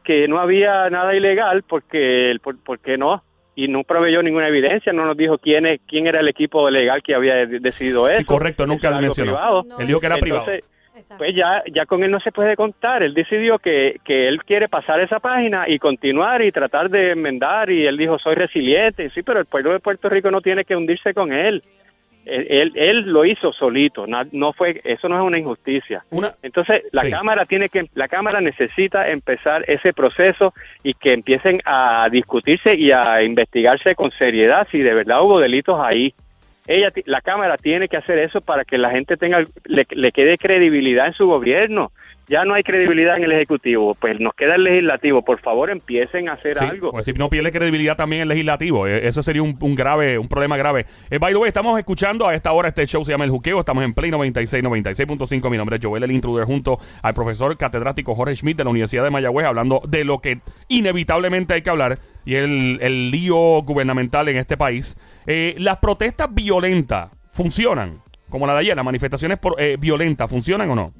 que 0.05 0.25
no 0.29 0.39
había 0.39 0.89
nada 0.89 1.13
ilegal 1.13 1.63
porque 1.67 2.33
por, 2.41 2.55
porque 2.63 2.97
no 2.97 3.21
y 3.57 3.67
no 3.67 3.83
proveyó 3.83 4.21
ninguna 4.21 4.47
evidencia, 4.49 4.93
no 4.93 5.03
nos 5.03 5.17
dijo 5.17 5.39
quién 5.39 5.65
es, 5.65 5.81
quién 5.87 6.05
era 6.05 6.19
el 6.19 6.27
equipo 6.27 6.69
legal 6.69 7.01
que 7.01 7.15
había 7.15 7.33
de- 7.47 7.59
decidido 7.59 8.07
eso. 8.07 8.19
Sí, 8.19 8.23
correcto, 8.23 8.67
nunca 8.67 8.91
lo 8.91 9.01
mencionó. 9.01 9.63
No, 9.63 9.79
Él 9.79 9.87
dijo 9.87 9.99
que 9.99 10.05
era 10.05 10.17
privado. 10.17 10.45
Exacto. 10.95 11.17
pues 11.23 11.35
ya, 11.35 11.61
ya 11.71 11.85
con 11.85 12.03
él 12.03 12.09
no 12.11 12.19
se 12.19 12.31
puede 12.31 12.55
contar. 12.55 13.03
Él 13.03 13.13
decidió 13.13 13.59
que, 13.59 13.97
que 14.03 14.27
él 14.27 14.43
quiere 14.43 14.67
pasar 14.67 14.99
esa 14.99 15.19
página 15.19 15.65
y 15.67 15.77
continuar 15.79 16.41
y 16.43 16.51
tratar 16.51 16.89
de 16.89 17.11
enmendar. 17.11 17.69
Y 17.71 17.85
él 17.85 17.97
dijo, 17.97 18.17
soy 18.19 18.33
resiliente. 18.35 19.09
Sí, 19.11 19.21
pero 19.23 19.39
el 19.39 19.45
pueblo 19.45 19.73
de 19.73 19.79
Puerto 19.79 20.09
Rico 20.09 20.31
no 20.31 20.41
tiene 20.41 20.65
que 20.65 20.75
hundirse 20.75 21.13
con 21.13 21.31
él. 21.33 21.63
Él, 22.27 22.47
él, 22.49 22.71
él 22.75 23.01
lo 23.11 23.25
hizo 23.25 23.51
solito. 23.53 24.05
No 24.31 24.53
fue, 24.53 24.81
eso 24.83 25.07
no 25.09 25.15
es 25.17 25.23
una 25.25 25.39
injusticia. 25.39 26.03
Una- 26.11 26.33
Entonces, 26.43 26.83
la 26.91 27.03
Sí. 27.03 27.11
Cámara 27.11 27.45
tiene 27.45 27.69
que, 27.69 27.85
la 27.95 28.07
Cámara 28.07 28.41
necesita 28.41 29.09
empezar 29.09 29.63
ese 29.67 29.93
proceso 29.93 30.53
y 30.83 30.93
que 30.93 31.13
empiecen 31.13 31.61
a 31.65 32.07
discutirse 32.11 32.77
y 32.77 32.91
a 32.91 33.21
investigarse 33.23 33.95
con 33.95 34.11
seriedad 34.11 34.67
si 34.71 34.79
de 34.79 34.93
verdad 34.93 35.21
hubo 35.21 35.39
delitos 35.39 35.79
ahí. 35.79 36.13
Ella, 36.67 36.91
la 37.05 37.21
Cámara 37.21 37.57
tiene 37.57 37.87
que 37.87 37.97
hacer 37.97 38.19
eso 38.19 38.41
para 38.41 38.65
que 38.65 38.77
la 38.77 38.91
gente 38.91 39.17
tenga, 39.17 39.43
le, 39.65 39.87
le 39.89 40.11
quede 40.11 40.37
credibilidad 40.37 41.07
en 41.07 41.13
su 41.13 41.25
gobierno. 41.25 41.91
Ya 42.29 42.43
no 42.43 42.55
hay 42.55 42.63
credibilidad 42.63 43.15
en 43.15 43.23
el 43.23 43.31
Ejecutivo, 43.31 43.95
pues 43.95 44.19
nos 44.19 44.33
queda 44.33 44.55
el 44.55 44.63
Legislativo. 44.65 45.21
Por 45.21 45.39
favor, 45.39 45.69
empiecen 45.69 46.27
a 46.27 46.33
hacer 46.33 46.55
Sí, 46.55 46.65
algo. 46.65 46.91
Pues 46.91 47.05
si 47.05 47.13
no 47.13 47.29
pierde 47.29 47.53
credibilidad 47.53 47.95
también 47.95 48.21
el 48.23 48.27
legislativo, 48.27 48.85
eh, 48.85 49.07
eso 49.07 49.23
sería 49.23 49.41
un, 49.41 49.57
un 49.61 49.75
grave, 49.75 50.17
un 50.17 50.27
problema 50.27 50.57
grave. 50.57 50.85
Eh, 51.09 51.19
by 51.19 51.31
the 51.31 51.39
way, 51.39 51.47
estamos 51.47 51.79
escuchando 51.79 52.27
a 52.27 52.33
esta 52.33 52.51
hora 52.51 52.67
este 52.67 52.85
show 52.85 53.05
se 53.05 53.13
llama 53.13 53.23
El 53.23 53.31
Juqueo, 53.31 53.61
estamos 53.61 53.85
en 53.85 53.93
Play 53.93 54.11
96, 54.11 54.61
96.5. 54.61 55.49
Mi 55.49 55.55
nombre 55.55 55.77
es 55.77 55.85
Joel 55.85 56.03
el 56.03 56.11
Intruder 56.11 56.43
junto 56.43 56.79
al 57.01 57.13
profesor 57.13 57.55
catedrático 57.55 58.13
Jorge 58.13 58.35
Schmidt 58.35 58.57
de 58.57 58.65
la 58.65 58.71
Universidad 58.71 59.05
de 59.05 59.09
Mayagüez 59.09 59.45
hablando 59.45 59.81
de 59.87 60.03
lo 60.03 60.19
que 60.19 60.39
inevitablemente 60.67 61.53
hay 61.53 61.61
que 61.61 61.69
hablar 61.69 61.97
y 62.27 62.35
el, 62.35 62.77
el 62.81 63.09
lío 63.09 63.61
gubernamental 63.61 64.27
en 64.27 64.35
este 64.35 64.57
país. 64.57 64.97
Eh, 65.25 65.55
las 65.59 65.77
protestas 65.77 66.27
violentas 66.29 67.09
funcionan, 67.31 68.01
como 68.29 68.45
la 68.45 68.51
de 68.53 68.59
ayer, 68.59 68.75
las 68.75 68.83
manifestaciones 68.83 69.37
por, 69.39 69.55
eh, 69.57 69.77
violentas, 69.79 70.29
¿funcionan 70.29 70.69
o 70.71 70.75
no? 70.75 70.91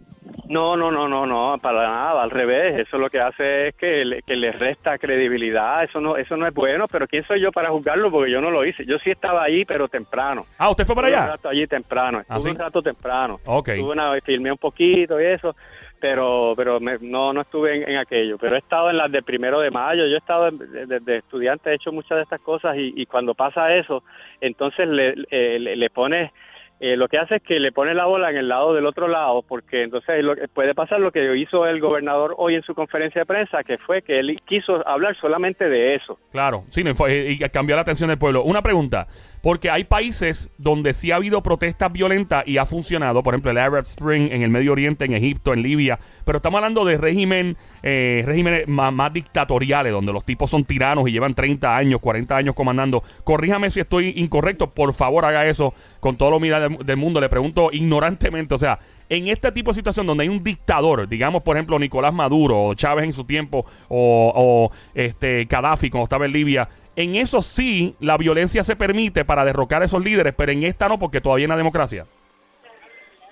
No, 0.48 0.78
no, 0.78 0.90
no, 0.90 1.10
no, 1.10 1.26
no, 1.26 1.58
para 1.62 1.82
nada, 1.82 2.22
al 2.22 2.32
revés. 2.32 2.80
Eso 2.88 2.98
lo 2.98 3.10
que 3.10 3.20
hace 3.20 3.68
es 3.70 3.76
que 3.76 4.06
le, 4.06 4.22
que 4.22 4.38
le 4.38 4.54
resta 4.54 4.98
credibilidad. 4.98 5.84
Eso 5.84 6.00
no, 6.00 6.16
eso 6.16 6.38
no 6.38 6.48
es 6.48 6.54
bueno. 6.54 6.86
Pero 6.90 7.08
quién 7.08 7.26
soy 7.26 7.42
yo 7.42 7.52
para 7.52 7.70
juzgarlo 7.70 8.10
porque 8.10 8.32
yo 8.32 8.40
no 8.40 8.50
lo 8.50 8.66
hice. 8.66 8.86
Yo 8.86 8.98
sí 9.00 9.12
estaba 9.12 9.44
allí, 9.44 9.66
pero 9.66 9.90
temprano. 9.90 10.46
Ah, 10.58 10.70
¿usted 10.70 10.86
fue 10.86 10.96
para 10.96 11.08
Estuve 11.10 11.20
un 11.20 11.24
allá? 11.26 11.36
rato 11.36 11.50
allí 11.50 11.68
temprano. 11.68 12.20
Estuve 12.22 12.38
¿Ah, 12.38 12.42
sí? 12.42 12.50
un 12.50 12.58
rato 12.58 12.82
temprano. 12.82 13.40
Ok. 13.46 13.68
Estuve 13.70 13.92
una, 13.92 14.14
filmé 14.22 14.52
un 14.52 14.58
poquito 14.58 15.20
y 15.20 15.26
eso, 15.26 15.54
pero 16.00 16.54
pero 16.56 16.80
me- 16.80 16.98
no 17.02 17.34
no 17.34 17.42
estuve 17.42 17.76
en, 17.78 17.90
en 17.90 17.98
aquello. 17.98 18.38
Pero 18.38 18.56
he 18.56 18.60
estado 18.60 18.90
en 18.90 18.98
las 18.98 19.12
de 19.12 19.22
primero 19.22 19.60
de 19.60 19.72
mayo. 19.72 20.06
Yo 20.08 20.16
he 20.16 20.20
estado 20.20 20.50
desde 20.52 21.18
estudiante, 21.18 21.72
he 21.72 21.76
hecho 21.76 21.92
muchas 21.92 22.18
de 22.18 22.24
estas 22.24 22.42
cosas 22.42 22.76
y, 22.78 22.94
y 22.96 23.06
cuando 23.06 23.34
pasa 23.34 23.74
eso, 23.76 24.04
entonces 24.42 24.88
le, 24.88 25.14
eh, 25.32 25.58
le, 25.60 25.76
le 25.76 25.90
pones 25.90 26.32
eh, 26.80 26.96
lo 26.96 27.08
que 27.08 27.18
hace 27.18 27.38
es 27.38 27.42
que 27.42 27.60
le 27.60 27.72
pone 27.72 27.96
la 27.96 28.06
bola 28.06 28.30
en 28.30 28.38
el 28.38 28.48
lado 28.50 28.72
del 28.76 28.86
otro 28.86 29.08
lado, 29.08 29.42
porque 29.42 29.82
entonces 29.82 30.24
lo, 30.24 30.36
puede 30.54 30.76
pasar 30.76 31.00
lo 31.00 31.12
que 31.12 31.36
hizo 31.36 31.66
el 31.66 31.80
gobernador 31.80 32.36
hoy 32.38 32.54
en 32.54 32.62
su 32.62 32.76
conferencia 32.76 33.22
de 33.22 33.26
prensa, 33.26 33.64
que 33.64 33.80
fue 33.80 34.04
que 34.04 34.20
él 34.20 34.40
quiso 34.46 34.88
hablar 34.88 35.18
solamente 35.20 35.68
de 35.68 35.96
eso. 35.96 36.20
Claro, 36.32 36.66
sí, 36.68 36.84
y 37.08 37.40
cambió 37.50 37.76
la 37.76 37.82
atención 37.82 38.10
del 38.10 38.20
pueblo. 38.20 38.44
Una 38.44 38.62
pregunta, 38.62 39.08
porque 39.48 39.72
hay 39.72 39.86
países 39.86 40.52
donde 40.58 40.94
sí 40.94 41.12
ha 41.12 41.16
habido 41.16 41.42
protestas 41.42 41.90
violentas 41.94 42.46
y 42.46 42.58
ha 42.58 42.66
funcionado, 42.66 43.24
por 43.24 43.34
ejemplo 43.34 43.50
el 43.50 43.58
Arab 43.58 43.86
Spring 43.86 44.30
en 44.30 44.42
el 44.42 44.50
Medio 44.50 44.74
Oriente, 44.74 45.06
en 45.06 45.14
Egipto, 45.14 45.54
en 45.54 45.62
Libia, 45.62 46.00
pero 46.26 46.40
estamos 46.40 46.58
hablando 46.58 46.84
de 46.84 46.98
régimen, 46.98 47.56
eh, 47.82 48.24
regímenes 48.26 48.68
más, 48.68 49.14
dictatoriales, 49.14 49.94
donde 49.94 50.12
los 50.12 50.26
tipos 50.26 50.50
son 50.50 50.66
tiranos 50.66 51.08
y 51.08 51.14
llevan 51.14 51.34
30 51.34 51.78
años, 51.78 52.02
40 52.02 52.36
años 52.36 52.56
comandando. 52.56 53.02
Corríjame 53.24 53.72
si 53.72 53.80
estoy 53.80 54.12
incorrecto, 54.18 54.70
por 54.72 54.94
favor 54.94 55.24
haga 55.24 55.46
eso 55.46 55.74
con 56.02 56.18
toda 56.18 56.32
la 56.32 56.38
humildad 56.38 56.70
del, 56.70 56.98
mundo. 56.98 57.22
Le 57.22 57.30
pregunto 57.30 57.70
ignorantemente, 57.72 58.54
o 58.54 58.58
sea, 58.58 58.80
en 59.08 59.30
este 59.30 59.54
tipo 59.54 59.72
de 59.72 59.76
situación 59.76 60.08
donde 60.08 60.24
hay 60.24 60.30
un 60.30 60.44
dictador, 60.44 61.08
digamos 61.08 61.42
por 61.44 61.56
ejemplo 61.56 61.80
Nicolás 61.80 62.14
Maduro 62.14 62.62
o 62.62 62.74
Chávez 62.74 63.06
en 63.06 63.14
su 63.14 63.24
tiempo 63.24 63.66
o, 63.88 64.34
o 64.36 64.72
este 64.94 65.46
Gaddafi 65.46 65.90
cuando 65.90 66.04
estaba 66.04 66.26
en 66.26 66.34
Libia, 66.34 66.68
en 66.98 67.16
eso 67.16 67.42
sí 67.44 67.96
la 68.00 68.18
violencia 68.18 68.64
se 68.64 68.76
permite 68.76 69.24
para 69.24 69.46
derrocar 69.46 69.84
a 69.84 69.86
esos 69.86 70.04
líderes, 70.04 70.34
pero 70.36 70.52
en 70.52 70.64
esta 70.64 70.90
no 70.90 70.98
porque 70.98 71.22
todavía 71.22 71.44
hay 71.44 71.46
una 71.46 71.56
democracia. 71.58 72.06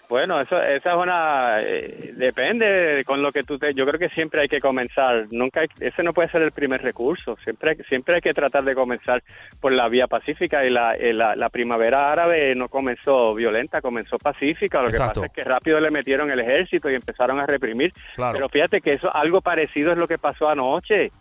Bueno, 0.07 0.39
eso, 0.39 0.61
esa 0.61 0.91
es 0.91 0.95
una 0.95 1.55
eh, 1.61 2.13
depende 2.15 3.03
con 3.07 3.23
lo 3.23 3.31
que 3.31 3.41
tú 3.41 3.57
te. 3.57 3.73
Yo 3.73 3.87
creo 3.87 3.99
que 3.99 4.09
siempre 4.09 4.41
hay 4.41 4.47
que 4.47 4.59
comenzar. 4.59 5.25
Nunca, 5.31 5.63
ese 5.79 6.03
no 6.03 6.13
puede 6.13 6.29
ser 6.29 6.43
el 6.43 6.51
primer 6.51 6.83
recurso. 6.83 7.37
Siempre, 7.43 7.75
siempre 7.89 8.13
hay 8.13 8.21
que 8.21 8.35
tratar 8.35 8.63
de 8.63 8.75
comenzar 8.75 9.23
por 9.59 9.71
la 9.71 9.89
vía 9.89 10.05
pacífica 10.05 10.63
y 10.63 10.69
la, 10.69 10.93
eh, 10.93 11.11
la, 11.11 11.49
primavera 11.49 12.11
árabe 12.11 12.53
no 12.53 12.69
comenzó 12.69 13.33
violenta, 13.33 13.81
comenzó 13.81 14.19
pacífica. 14.19 14.83
Lo 14.83 14.91
que 14.91 14.97
pasa 14.99 15.25
es 15.25 15.31
que 15.31 15.43
rápido 15.43 15.79
le 15.79 15.89
metieron 15.89 16.29
el 16.29 16.39
ejército 16.39 16.87
y 16.87 16.93
empezaron 16.93 17.39
a 17.39 17.47
reprimir. 17.47 17.91
Pero 18.15 18.47
fíjate 18.47 18.81
que 18.81 18.93
eso 18.93 19.13
algo 19.13 19.41
parecido 19.41 19.91
es 19.91 19.97
lo 19.97 20.07
que 20.07 20.19
pasó 20.19 20.49
anoche 20.49 21.11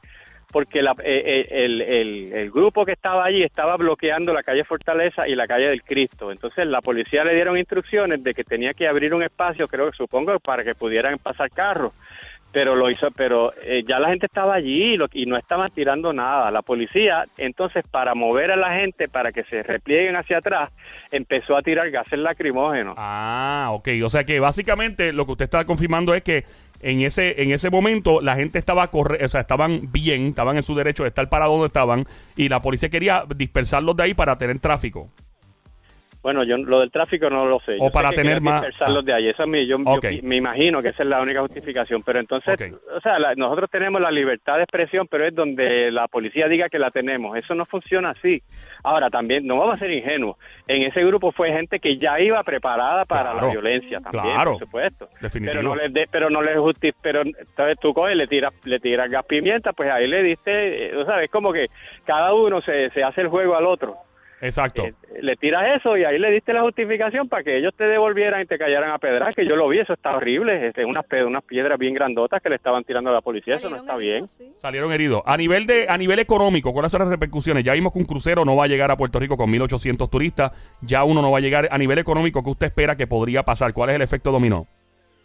porque 0.54 0.82
la, 0.82 0.92
eh, 1.02 1.48
eh, 1.50 1.64
el, 1.64 1.80
el, 2.32 2.50
grupo 2.52 2.84
que 2.84 2.92
estaba 2.92 3.24
allí 3.24 3.42
estaba 3.42 3.76
bloqueando 3.76 4.32
la 4.32 4.44
calle 4.44 4.62
Fortaleza 4.62 5.26
y 5.26 5.34
la 5.34 5.48
calle 5.48 5.66
del 5.66 5.82
Cristo. 5.82 6.30
Entonces 6.30 6.64
la 6.68 6.80
policía 6.80 7.24
le 7.24 7.34
dieron 7.34 7.58
instrucciones 7.58 8.22
de 8.22 8.34
que 8.34 8.44
tenía 8.44 8.72
que 8.72 8.86
abrir 8.86 9.14
un 9.14 9.24
espacio, 9.24 9.66
creo 9.66 9.90
que 9.90 9.96
supongo, 9.96 10.38
para 10.38 10.62
que 10.62 10.76
pudieran 10.76 11.18
pasar 11.18 11.50
carros. 11.50 11.92
Pero 12.54 12.76
lo 12.76 12.88
hizo, 12.88 13.08
pero 13.16 13.52
eh, 13.62 13.82
ya 13.86 13.98
la 13.98 14.08
gente 14.10 14.26
estaba 14.26 14.54
allí 14.54 14.94
y, 14.94 15.22
y 15.22 15.26
no 15.26 15.36
estaban 15.36 15.70
tirando 15.72 16.12
nada. 16.12 16.50
La 16.50 16.62
policía, 16.62 17.24
entonces, 17.36 17.84
para 17.90 18.14
mover 18.14 18.52
a 18.52 18.56
la 18.56 18.74
gente, 18.74 19.08
para 19.08 19.32
que 19.32 19.42
se 19.44 19.62
replieguen 19.62 20.16
hacia 20.16 20.38
atrás, 20.38 20.70
empezó 21.10 21.56
a 21.56 21.62
tirar 21.62 21.90
gases 21.90 22.18
lacrimógenos. 22.18 22.94
Ah, 22.96 23.70
ok. 23.72 23.88
O 24.04 24.08
sea 24.08 24.24
que 24.24 24.38
básicamente 24.38 25.12
lo 25.12 25.26
que 25.26 25.32
usted 25.32 25.44
está 25.44 25.64
confirmando 25.64 26.14
es 26.14 26.22
que 26.22 26.44
en 26.80 27.00
ese, 27.00 27.42
en 27.42 27.50
ese 27.50 27.70
momento 27.70 28.20
la 28.20 28.36
gente 28.36 28.58
estaba 28.58 28.86
corre 28.88 29.24
o 29.24 29.28
sea, 29.28 29.40
estaban 29.40 29.90
bien, 29.90 30.26
estaban 30.28 30.56
en 30.56 30.62
su 30.62 30.74
derecho 30.74 31.02
de 31.02 31.08
estar 31.08 31.28
para 31.28 31.46
donde 31.46 31.66
estaban 31.66 32.04
y 32.36 32.48
la 32.48 32.60
policía 32.60 32.88
quería 32.88 33.24
dispersarlos 33.34 33.96
de 33.96 34.04
ahí 34.04 34.14
para 34.14 34.38
tener 34.38 34.58
tráfico. 34.60 35.10
Bueno, 36.24 36.42
yo 36.42 36.56
lo 36.56 36.80
del 36.80 36.90
tráfico 36.90 37.28
no 37.28 37.44
lo 37.44 37.60
sé. 37.60 37.76
O 37.78 37.90
para 37.90 38.10
tener 38.10 38.40
más. 38.40 38.62
Dispersarlos 38.62 39.02
ah. 39.02 39.06
de 39.06 39.12
ahí. 39.12 39.28
Eso 39.28 39.42
es 39.42 39.48
mi, 39.50 39.66
yo, 39.66 39.76
me 39.78 40.36
imagino 40.36 40.80
que 40.80 40.88
esa 40.88 41.02
es 41.02 41.08
la 41.10 41.20
única 41.20 41.42
justificación. 41.42 42.02
Pero 42.02 42.18
entonces, 42.18 42.72
o 42.96 43.00
sea, 43.02 43.18
nosotros 43.36 43.68
tenemos 43.70 44.00
la 44.00 44.10
libertad 44.10 44.56
de 44.56 44.62
expresión, 44.62 45.06
pero 45.06 45.26
es 45.26 45.34
donde 45.34 45.90
la 45.90 46.08
policía 46.08 46.48
diga 46.48 46.70
que 46.70 46.78
la 46.78 46.90
tenemos. 46.90 47.36
Eso 47.36 47.54
no 47.54 47.66
funciona 47.66 48.12
así. 48.12 48.42
Ahora, 48.82 49.10
también, 49.10 49.46
no 49.46 49.58
vamos 49.58 49.74
a 49.74 49.78
ser 49.80 49.90
ingenuos. 49.90 50.38
En 50.66 50.84
ese 50.84 51.04
grupo 51.04 51.30
fue 51.30 51.52
gente 51.52 51.78
que 51.78 51.98
ya 51.98 52.18
iba 52.18 52.42
preparada 52.42 53.04
para 53.04 53.34
la 53.34 53.46
violencia 53.46 54.00
también, 54.00 54.34
por 54.44 54.58
supuesto. 54.60 55.10
Pero 55.30 55.62
no 55.62 55.76
les, 55.76 55.92
de, 55.92 56.08
pero 56.10 56.30
no 56.30 56.40
les 56.40 56.56
pero 57.02 57.20
entonces 57.20 57.78
tú 57.78 57.92
coges, 57.92 58.16
le 58.16 58.26
tiras, 58.26 58.54
le 58.64 58.80
tiras 58.80 59.10
gas 59.10 59.26
pimienta, 59.26 59.74
pues 59.74 59.90
ahí 59.90 60.06
le 60.06 60.22
diste, 60.22 60.86
eh, 60.86 60.96
o 60.96 61.04
sea, 61.04 61.22
es 61.22 61.30
como 61.30 61.52
que 61.52 61.66
cada 62.06 62.32
uno 62.32 62.62
se, 62.62 62.88
se 62.90 63.02
hace 63.02 63.20
el 63.20 63.28
juego 63.28 63.56
al 63.56 63.66
otro. 63.66 63.98
Exacto. 64.44 64.84
Eh, 64.84 64.94
le 65.22 65.36
tiras 65.36 65.80
eso 65.80 65.96
y 65.96 66.04
ahí 66.04 66.18
le 66.18 66.30
diste 66.30 66.52
la 66.52 66.62
justificación 66.62 67.28
para 67.28 67.42
que 67.42 67.56
ellos 67.56 67.72
te 67.76 67.84
devolvieran 67.84 68.42
y 68.42 68.46
te 68.46 68.58
cayeran 68.58 68.90
a 68.90 68.98
pedras, 68.98 69.34
que 69.34 69.46
yo 69.46 69.56
lo 69.56 69.68
vi, 69.68 69.78
eso 69.78 69.94
está 69.94 70.16
horrible, 70.16 70.68
este, 70.68 70.84
unas, 70.84 71.06
unas 71.26 71.42
piedras 71.44 71.78
bien 71.78 71.94
grandotas 71.94 72.42
que 72.42 72.50
le 72.50 72.56
estaban 72.56 72.84
tirando 72.84 73.08
a 73.08 73.14
la 73.14 73.20
policía, 73.22 73.56
eso 73.56 73.70
no 73.70 73.76
está 73.76 73.96
bien. 73.96 74.26
Salieron 74.58 74.92
heridos. 74.92 75.22
A 75.24 75.36
nivel 75.36 75.66
de 75.66 75.86
a 75.88 75.96
nivel 75.96 76.18
económico, 76.18 76.72
¿cuáles 76.72 76.92
son 76.92 77.00
las 77.00 77.08
repercusiones? 77.08 77.64
Ya 77.64 77.72
vimos 77.72 77.92
que 77.92 77.98
un 77.98 78.04
crucero 78.04 78.44
no 78.44 78.54
va 78.54 78.64
a 78.64 78.68
llegar 78.68 78.90
a 78.90 78.96
Puerto 78.96 79.18
Rico 79.18 79.36
con 79.36 79.50
1.800 79.50 80.10
turistas, 80.10 80.52
ya 80.82 81.04
uno 81.04 81.22
no 81.22 81.30
va 81.30 81.38
a 81.38 81.40
llegar. 81.40 81.68
A 81.70 81.78
nivel 81.78 81.98
económico, 81.98 82.42
¿qué 82.42 82.50
usted 82.50 82.66
espera 82.66 82.96
que 82.96 83.06
podría 83.06 83.42
pasar? 83.44 83.72
¿Cuál 83.72 83.90
es 83.90 83.96
el 83.96 84.02
efecto 84.02 84.30
dominó? 84.30 84.66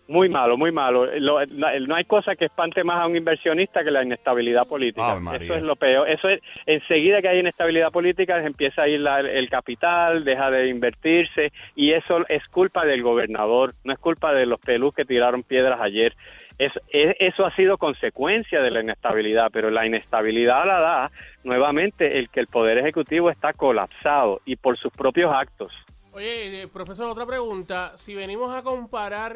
Muy 0.09 0.27
malo, 0.27 0.57
muy 0.57 0.71
malo. 0.71 1.05
no 1.05 1.95
hay 1.95 2.03
cosa 2.05 2.35
que 2.35 2.45
espante 2.45 2.83
más 2.83 2.97
a 2.97 3.05
un 3.05 3.15
inversionista 3.15 3.83
que 3.83 3.91
la 3.91 4.03
inestabilidad 4.03 4.65
política. 4.67 5.19
eso 5.39 5.53
es 5.53 5.61
lo 5.61 5.75
peor. 5.75 6.09
Eso 6.09 6.29
es, 6.29 6.41
enseguida 6.65 7.21
que 7.21 7.27
hay 7.29 7.39
inestabilidad 7.39 7.91
política 7.91 8.43
empieza 8.43 8.81
a 8.81 8.87
ir 8.87 9.05
el 9.07 9.49
capital, 9.49 10.23
deja 10.23 10.49
de 10.49 10.67
invertirse 10.67 11.51
y 11.75 11.91
eso 11.91 12.27
es 12.27 12.43
culpa 12.47 12.85
del 12.85 13.03
gobernador, 13.03 13.75
no 13.83 13.93
es 13.93 13.99
culpa 13.99 14.33
de 14.33 14.47
los 14.47 14.59
pelús 14.59 14.95
que 14.95 15.05
tiraron 15.05 15.43
piedras 15.43 15.79
ayer. 15.79 16.15
eso 16.57 17.45
ha 17.45 17.55
sido 17.55 17.77
consecuencia 17.77 18.63
de 18.63 18.71
la 18.71 18.81
inestabilidad, 18.81 19.51
pero 19.53 19.69
la 19.69 19.85
inestabilidad 19.85 20.65
la 20.65 20.79
da 20.79 21.11
nuevamente 21.43 22.17
el 22.17 22.29
que 22.29 22.39
el 22.39 22.47
Poder 22.47 22.79
Ejecutivo 22.79 23.29
está 23.29 23.53
colapsado 23.53 24.41
y 24.43 24.55
por 24.55 24.75
sus 24.75 24.91
propios 24.91 25.31
actos. 25.31 25.71
Oye, 26.19 26.63
eh, 26.63 26.67
profesor, 26.67 27.07
otra 27.07 27.25
pregunta. 27.25 27.93
Si 27.95 28.13
venimos 28.13 28.53
a 28.53 28.61
comparar 28.61 29.35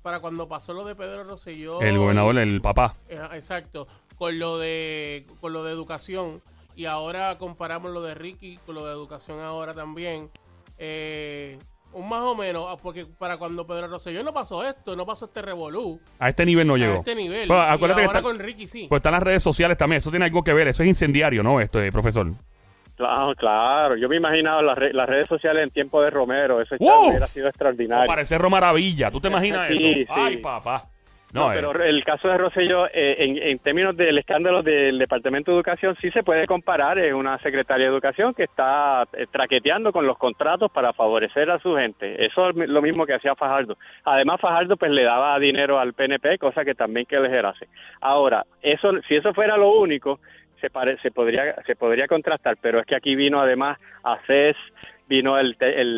para, 0.00 0.20
cuando 0.20 0.48
pasó 0.48 0.72
lo 0.72 0.84
de 0.84 0.94
Pedro 0.94 1.24
Rosselló. 1.24 1.80
El 1.82 1.98
gobernador, 1.98 2.38
el 2.38 2.60
papá. 2.60 2.94
Eh, 3.08 3.18
exacto. 3.32 3.88
Con 4.14 4.38
lo, 4.38 4.58
de, 4.58 5.26
con 5.40 5.52
lo 5.52 5.64
de 5.64 5.72
educación. 5.72 6.40
Y 6.76 6.84
ahora 6.84 7.36
comparamos 7.36 7.90
lo 7.90 8.00
de 8.00 8.14
Ricky 8.14 8.60
con 8.64 8.76
lo 8.76 8.86
de 8.86 8.92
educación 8.92 9.40
ahora 9.40 9.74
también. 9.74 10.30
Eh, 10.78 11.58
un 11.92 12.08
más 12.08 12.22
o 12.22 12.36
menos, 12.36 12.66
ah, 12.68 12.76
porque 12.80 13.04
para 13.04 13.36
cuando 13.36 13.66
Pedro 13.66 13.88
Rosselló 13.88 14.22
no 14.22 14.32
pasó 14.32 14.64
esto, 14.64 14.94
no 14.94 15.04
pasó 15.04 15.24
este 15.24 15.42
revolú. 15.42 16.00
A 16.20 16.28
este 16.28 16.46
nivel 16.46 16.68
no 16.68 16.76
llegó. 16.76 16.92
A 16.92 16.96
este 16.98 17.16
nivel. 17.16 17.50
Acuérdate 17.50 18.04
ahora 18.04 18.22
con 18.22 18.38
Ricky 18.38 18.68
sí. 18.68 18.86
Pues 18.88 19.00
están 19.00 19.14
las 19.14 19.22
redes 19.24 19.42
sociales 19.42 19.76
también. 19.76 19.98
Eso 19.98 20.10
tiene 20.10 20.26
algo 20.26 20.44
que 20.44 20.52
ver. 20.52 20.68
Eso 20.68 20.84
es 20.84 20.88
incendiario, 20.88 21.42
¿no? 21.42 21.60
Esto, 21.60 21.80
profesor. 21.90 22.34
Claro, 22.98 23.32
claro. 23.36 23.96
Yo 23.96 24.08
me 24.08 24.16
he 24.16 24.18
imaginado 24.18 24.60
las, 24.60 24.76
redes 24.76 25.28
sociales 25.28 25.62
en 25.62 25.70
tiempo 25.70 26.02
de 26.02 26.10
Romero. 26.10 26.60
Eso 26.60 26.74
hubiera 26.80 27.26
sido 27.26 27.46
extraordinario. 27.46 28.08
Parece 28.08 28.36
Romaravilla. 28.36 29.12
¿Tú 29.12 29.20
te 29.20 29.28
imaginas 29.28 29.70
eso? 29.70 29.86
Ay, 30.12 30.38
papá. 30.38 30.88
No, 31.32 31.50
pero 31.50 31.78
eh. 31.80 31.90
el 31.90 32.02
caso 32.04 32.26
de 32.26 32.38
Rosselló, 32.38 32.86
eh, 32.86 33.16
en, 33.18 33.58
términos 33.58 33.96
del 33.96 34.18
escándalo 34.18 34.62
del 34.62 34.98
Departamento 34.98 35.50
de 35.50 35.58
Educación, 35.58 35.94
sí 36.00 36.10
se 36.10 36.24
puede 36.24 36.46
comparar. 36.46 36.98
Es 36.98 37.12
una 37.12 37.38
secretaria 37.38 37.86
de 37.86 37.92
Educación 37.92 38.34
que 38.34 38.44
está 38.44 39.06
eh, 39.12 39.26
traqueteando 39.30 39.92
con 39.92 40.06
los 40.06 40.18
contratos 40.18 40.72
para 40.72 40.92
favorecer 40.92 41.50
a 41.50 41.60
su 41.60 41.76
gente. 41.76 42.24
Eso 42.24 42.50
es 42.50 42.56
lo 42.56 42.82
mismo 42.82 43.06
que 43.06 43.14
hacía 43.14 43.36
Fajardo. 43.36 43.76
Además, 44.04 44.40
Fajardo 44.40 44.76
pues 44.76 44.90
le 44.90 45.04
daba 45.04 45.38
dinero 45.38 45.78
al 45.78 45.92
PNP, 45.92 46.38
cosa 46.38 46.64
que 46.64 46.74
también 46.74 47.06
que 47.06 47.20
les 47.20 47.44
hace. 47.44 47.68
Ahora, 48.00 48.44
eso, 48.62 48.90
si 49.06 49.14
eso 49.14 49.32
fuera 49.34 49.56
lo 49.56 49.78
único, 49.78 50.18
se, 50.60 50.68
se, 51.02 51.10
podría, 51.10 51.54
se 51.66 51.76
podría 51.76 52.06
contrastar, 52.06 52.56
pero 52.60 52.80
es 52.80 52.86
que 52.86 52.96
aquí 52.96 53.14
vino 53.14 53.40
además 53.40 53.78
a 54.04 54.18
CES, 54.26 54.56
vino 55.08 55.38
el, 55.38 55.56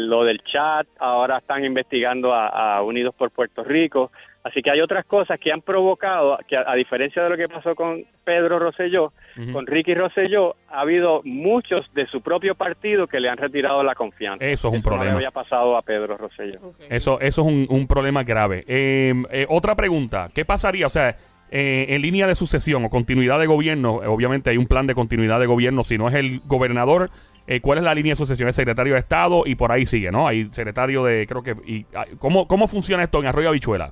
lo 0.09 0.25
del 0.25 0.41
chat, 0.45 0.87
ahora 0.99 1.39
están 1.39 1.65
investigando 1.65 2.33
a, 2.33 2.81
Unidos 2.83 3.15
por 3.17 3.31
Puerto 3.31 3.65
Rico, 3.65 4.11
así 4.45 4.63
que 4.63 4.71
hay 4.71 4.81
otras 4.81 5.05
cosas 5.05 5.39
que 5.41 5.53
han 5.53 5.63
provocado, 5.63 6.39
que 6.49 6.57
a, 6.57 6.75
diferencia 6.75 7.25
de 7.25 7.31
lo 7.31 7.37
que 7.37 7.49
pasó 7.49 7.75
con 7.75 8.05
Pedro 8.25 8.59
Rosselló, 8.59 9.13
con 9.53 9.67
Ricky 9.67 9.95
Rosselló, 9.95 10.55
ha 10.69 10.83
habido 10.83 11.23
muchos 11.25 11.93
de 11.93 12.07
su 12.07 12.21
propio 12.21 12.55
partido 12.55 13.07
que 13.07 13.19
le 13.19 13.29
han 13.29 13.37
retirado 13.37 13.83
la 13.83 13.95
confianza. 13.95 14.45
Eso 14.45 14.69
es 14.69 14.75
un 14.75 14.83
problema. 14.83 15.07
No 15.07 15.11
le 15.11 15.17
había 15.17 15.31
pasado 15.33 15.77
a 15.77 15.83
Pedro 15.83 16.17
Rosselló. 16.17 16.61
Eso, 16.89 17.21
eso 17.21 17.43
es 17.43 17.47
un, 17.47 17.67
un 17.69 17.87
problema 17.87 18.23
grave. 18.23 18.65
Eh, 18.69 19.13
eh, 19.31 19.47
otra 19.49 19.75
pregunta, 19.75 20.31
¿qué 20.33 20.45
pasaría? 20.45 20.87
O 20.87 20.91
sea, 20.91 21.17
eh, 21.51 21.87
en 21.89 22.03
línea 22.03 22.27
de 22.27 22.35
sucesión 22.35 22.85
o 22.85 22.91
continuidad 22.91 23.39
de 23.41 23.47
gobierno, 23.47 23.97
obviamente 23.97 24.51
hay 24.51 24.57
un 24.57 24.67
plan 24.67 24.87
de 24.87 24.95
continuidad 24.95 25.41
de 25.41 25.47
gobierno, 25.47 25.83
si 25.83 25.99
no 25.99 26.09
es 26.09 26.15
el 26.15 26.41
gobernador, 26.47 27.11
eh, 27.47 27.61
¿cuál 27.61 27.79
es 27.79 27.85
la 27.85 27.95
línea 27.95 28.13
de 28.13 28.17
sucesión? 28.17 28.49
Es 28.49 28.55
secretario 28.55 28.93
de 28.95 29.01
Estado 29.01 29.43
y 29.45 29.57
por 29.57 29.73
ahí 29.73 29.85
sigue, 29.85 30.13
¿no? 30.13 30.29
Hay 30.29 30.49
secretario 30.53 31.03
de, 31.03 31.27
creo 31.27 31.43
que, 31.43 31.57
y, 31.67 31.87
ah, 31.95 32.07
¿cómo, 32.19 32.47
¿cómo 32.47 32.69
funciona 32.69 33.03
esto 33.03 33.19
en 33.19 33.27
Arroyo 33.27 33.49
Habichuela? 33.49 33.91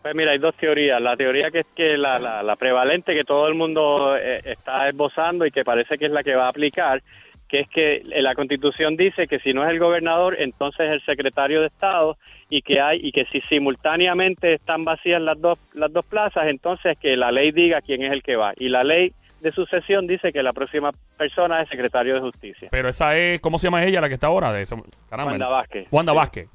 Pues 0.00 0.14
mira, 0.14 0.30
hay 0.30 0.38
dos 0.38 0.54
teorías. 0.54 1.02
La 1.02 1.16
teoría 1.16 1.50
que 1.50 1.60
es 1.60 1.66
que 1.74 1.96
la, 1.98 2.18
la, 2.42 2.56
prevalente 2.56 3.12
que 3.12 3.24
todo 3.24 3.48
el 3.48 3.54
mundo 3.54 4.16
eh, 4.16 4.40
está 4.44 4.88
esbozando 4.88 5.44
y 5.44 5.50
que 5.50 5.64
parece 5.64 5.98
que 5.98 6.06
es 6.06 6.12
la 6.12 6.22
que 6.22 6.34
va 6.34 6.44
a 6.44 6.48
aplicar 6.48 7.02
que 7.48 7.60
es 7.60 7.68
que 7.68 8.02
la 8.04 8.34
Constitución 8.34 8.96
dice 8.96 9.26
que 9.26 9.38
si 9.40 9.52
no 9.52 9.64
es 9.64 9.70
el 9.70 9.78
gobernador, 9.78 10.36
entonces 10.38 10.86
es 10.86 10.92
el 10.92 11.04
secretario 11.04 11.60
de 11.60 11.68
Estado 11.68 12.16
y 12.48 12.62
que 12.62 12.80
hay 12.80 13.00
y 13.02 13.12
que 13.12 13.24
si 13.26 13.40
simultáneamente 13.42 14.54
están 14.54 14.84
vacías 14.84 15.20
las 15.20 15.40
dos 15.40 15.58
las 15.74 15.92
dos 15.92 16.04
plazas, 16.06 16.46
entonces 16.48 16.98
que 16.98 17.16
la 17.16 17.30
ley 17.30 17.52
diga 17.52 17.80
quién 17.80 18.02
es 18.02 18.12
el 18.12 18.22
que 18.22 18.36
va 18.36 18.52
y 18.56 18.68
la 18.68 18.84
ley 18.84 19.12
de 19.40 19.52
sucesión 19.52 20.06
dice 20.06 20.32
que 20.32 20.42
la 20.42 20.52
próxima 20.52 20.90
persona 21.16 21.62
es 21.62 21.68
secretario 21.68 22.14
de 22.14 22.20
justicia. 22.20 22.68
Pero 22.70 22.88
esa 22.88 23.16
es, 23.16 23.40
¿cómo 23.40 23.58
se 23.58 23.66
llama 23.66 23.84
ella 23.84 24.00
la 24.00 24.08
que 24.08 24.14
está 24.14 24.28
ahora? 24.28 24.52
De 24.52 24.64
caramba. 25.08 25.32
Wanda 25.32 25.48
Vázquez. 25.48 25.86
Wanda. 25.90 26.12
Vázquez. 26.12 26.48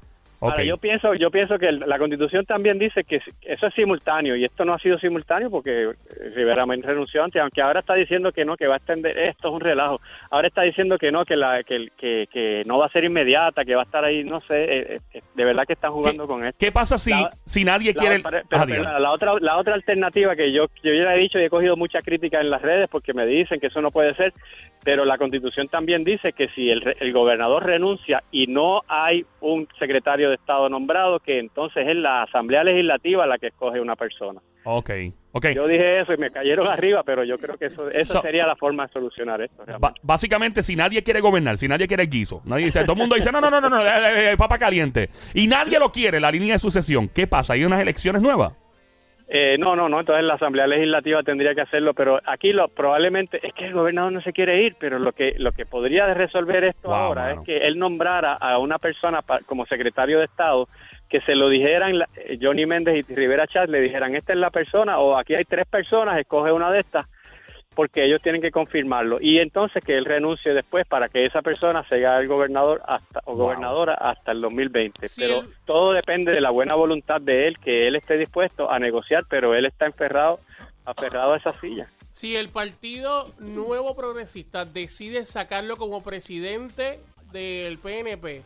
Ahora, 0.50 0.64
yo 0.64 0.76
pienso, 0.76 1.14
yo 1.14 1.30
pienso 1.30 1.58
que 1.58 1.70
la 1.72 1.98
Constitución 1.98 2.44
también 2.44 2.78
dice 2.78 3.04
que 3.04 3.20
eso 3.42 3.66
es 3.66 3.74
simultáneo 3.74 4.34
y 4.36 4.44
esto 4.44 4.64
no 4.64 4.74
ha 4.74 4.78
sido 4.78 4.98
simultáneo 4.98 5.50
porque 5.50 5.82
eh, 5.84 5.94
Rivera 6.34 6.66
Marín 6.66 6.82
renunció 6.82 7.22
antes, 7.22 7.40
aunque 7.40 7.62
ahora 7.62 7.80
está 7.80 7.94
diciendo 7.94 8.32
que 8.32 8.44
no, 8.44 8.56
que 8.56 8.66
va 8.66 8.74
a 8.74 8.76
extender 8.78 9.16
esto 9.18 9.48
es 9.48 9.54
un 9.54 9.60
relajo. 9.60 10.00
Ahora 10.30 10.48
está 10.48 10.62
diciendo 10.62 10.98
que 10.98 11.12
no, 11.12 11.24
que 11.24 11.36
la 11.36 11.62
que, 11.62 11.88
que, 11.96 12.26
que 12.32 12.62
no 12.66 12.78
va 12.78 12.86
a 12.86 12.90
ser 12.90 13.04
inmediata, 13.04 13.64
que 13.64 13.74
va 13.74 13.82
a 13.82 13.84
estar 13.84 14.04
ahí, 14.04 14.24
no 14.24 14.40
sé, 14.42 14.64
eh, 14.64 15.00
eh, 15.14 15.22
de 15.34 15.44
verdad 15.44 15.64
que 15.66 15.74
están 15.74 15.92
jugando 15.92 16.26
con 16.26 16.44
esto. 16.44 16.56
¿Qué 16.58 16.72
pasa 16.72 16.98
si, 16.98 17.10
La- 17.10 17.30
si 17.44 17.64
nadie 17.64 17.92
La, 17.94 18.00
quiere... 18.00 18.22
pero- 18.22 18.42
Ah, 18.50 18.64
pero 18.66 18.98
la 18.98 19.10
otra 19.12 19.32
la 19.40 19.56
otra 19.58 19.74
alternativa 19.74 20.34
que 20.36 20.52
yo 20.52 20.66
yo 20.82 20.92
ya 20.92 21.14
he 21.14 21.18
dicho 21.18 21.38
y 21.38 21.44
he 21.44 21.50
cogido 21.50 21.76
mucha 21.76 22.00
crítica 22.00 22.40
en 22.40 22.50
las 22.50 22.62
redes 22.62 22.88
porque 22.90 23.14
me 23.14 23.26
dicen 23.26 23.60
que 23.60 23.68
eso 23.68 23.80
no 23.80 23.90
puede 23.90 24.14
ser, 24.14 24.32
pero 24.84 25.04
la 25.04 25.18
Constitución 25.18 25.68
también 25.68 26.04
dice 26.04 26.32
que 26.32 26.48
si 26.48 26.68
el, 26.70 26.96
el 27.00 27.12
gobernador 27.12 27.64
renuncia 27.64 28.22
y 28.30 28.46
no 28.46 28.82
hay 28.88 29.24
un 29.40 29.68
secretario 29.78 30.28
de 30.28 30.36
Estado 30.36 30.68
nombrado, 30.68 31.20
que 31.20 31.38
entonces 31.38 31.86
es 31.88 31.96
la 31.96 32.22
Asamblea 32.24 32.64
Legislativa 32.64 33.26
la 33.26 33.38
que 33.38 33.48
escoge 33.48 33.80
una 33.80 33.96
persona. 33.96 34.40
Ok, 34.64 34.90
ok. 35.32 35.46
Yo 35.54 35.66
dije 35.66 36.00
eso 36.00 36.12
y 36.12 36.16
me 36.16 36.30
cayeron 36.30 36.68
arriba, 36.68 37.02
pero 37.04 37.24
yo 37.24 37.36
creo 37.36 37.56
que 37.56 37.66
eso 37.66 37.88
So- 38.04 38.22
sería 38.22 38.46
la 38.46 38.54
forma 38.56 38.86
de 38.86 38.92
solucionar 38.92 39.42
esto. 39.42 39.64
Básicamente, 40.02 40.62
si 40.62 40.76
nadie 40.76 41.02
quiere 41.02 41.20
gobernar, 41.20 41.58
si 41.58 41.66
nadie 41.68 41.88
quiere 41.88 42.04
el 42.04 42.10
guiso, 42.10 42.42
nadie 42.44 42.66
dice, 42.66 42.82
todo 42.84 42.92
el 42.92 42.98
mundo 42.98 43.16
dice, 43.16 43.32
no, 43.32 43.40
no, 43.40 43.50
no, 43.50 43.60
no, 43.60 43.68
no, 43.68 43.80
eh, 43.80 43.88
eh, 43.88 44.30
eh, 44.32 44.36
papa 44.36 44.58
caliente, 44.58 45.10
y 45.34 45.48
nadie 45.48 45.78
lo 45.78 45.90
quiere, 45.90 46.20
la 46.20 46.30
línea 46.30 46.54
de 46.54 46.58
sucesión, 46.60 47.08
¿qué 47.08 47.26
pasa? 47.26 47.54
¿Hay 47.54 47.64
unas 47.64 47.80
elecciones 47.80 48.22
nuevas? 48.22 48.52
Eh, 49.34 49.56
no, 49.58 49.74
no, 49.74 49.88
no, 49.88 50.00
entonces 50.00 50.24
la 50.26 50.34
Asamblea 50.34 50.66
Legislativa 50.66 51.22
tendría 51.22 51.54
que 51.54 51.62
hacerlo, 51.62 51.94
pero 51.94 52.20
aquí 52.26 52.52
lo 52.52 52.68
probablemente 52.68 53.40
es 53.42 53.54
que 53.54 53.64
el 53.64 53.72
gobernador 53.72 54.12
no 54.12 54.20
se 54.20 54.34
quiere 54.34 54.60
ir, 54.62 54.76
pero 54.78 54.98
lo 54.98 55.12
que 55.12 55.32
lo 55.38 55.52
que 55.52 55.64
podría 55.64 56.12
resolver 56.12 56.64
esto 56.64 56.88
Wow, 56.88 56.96
ahora 56.98 57.22
mano. 57.28 57.40
es 57.40 57.46
que 57.46 57.56
él 57.66 57.78
nombrara 57.78 58.34
a 58.34 58.58
una 58.58 58.78
persona 58.78 59.22
pa- 59.22 59.40
como 59.46 59.64
secretario 59.64 60.18
de 60.18 60.26
Estado 60.26 60.68
que 61.08 61.22
se 61.22 61.34
lo 61.34 61.48
dijeran 61.48 61.98
la- 61.98 62.08
eh, 62.14 62.36
Johnny 62.42 62.66
Méndez 62.66 63.06
y 63.08 63.14
Rivera 63.14 63.46
Chat 63.46 63.70
le 63.70 63.80
dijeran 63.80 64.14
esta 64.14 64.34
es 64.34 64.38
la 64.38 64.50
persona 64.50 64.98
o 64.98 65.16
aquí 65.16 65.34
hay 65.34 65.44
tres 65.44 65.64
personas, 65.64 66.18
escoge 66.18 66.52
una 66.52 66.70
de 66.70 66.80
estas 66.80 67.06
porque 67.74 68.04
ellos 68.04 68.20
tienen 68.22 68.40
que 68.42 68.50
confirmarlo. 68.50 69.18
Y 69.20 69.38
entonces 69.38 69.82
que 69.84 69.96
él 69.96 70.04
renuncie 70.04 70.52
después 70.52 70.86
para 70.86 71.08
que 71.08 71.24
esa 71.26 71.42
persona 71.42 71.86
sea 71.88 72.18
el 72.18 72.28
gobernador 72.28 72.80
hasta 72.86 73.20
o 73.24 73.32
Wow. 73.34 73.46
gobernadora 73.46 73.94
hasta 73.94 74.32
el 74.32 74.40
2020 74.40 75.08
Sí, 75.08 75.22
pero 75.22 75.40
él- 75.40 75.48
todo 75.64 75.92
depende 75.92 76.32
de 76.32 76.40
la 76.40 76.50
buena 76.50 76.74
voluntad 76.74 77.20
de 77.20 77.48
él 77.48 77.58
que 77.58 77.86
él 77.88 77.96
esté 77.96 78.16
dispuesto 78.18 78.70
a 78.70 78.78
negociar 78.78 79.24
pero 79.28 79.54
él 79.54 79.64
está 79.66 79.86
enferrado 79.86 80.40
aferrado 80.84 81.34
a 81.34 81.36
esa 81.36 81.52
silla. 81.60 81.86
Si 82.10 82.36
el 82.36 82.48
Partido 82.50 83.32
Nuevo 83.38 83.94
Progresista 83.96 84.64
decide 84.64 85.24
sacarlo 85.24 85.76
como 85.76 86.02
presidente 86.02 86.98
del 87.32 87.78
PNP, 87.78 88.42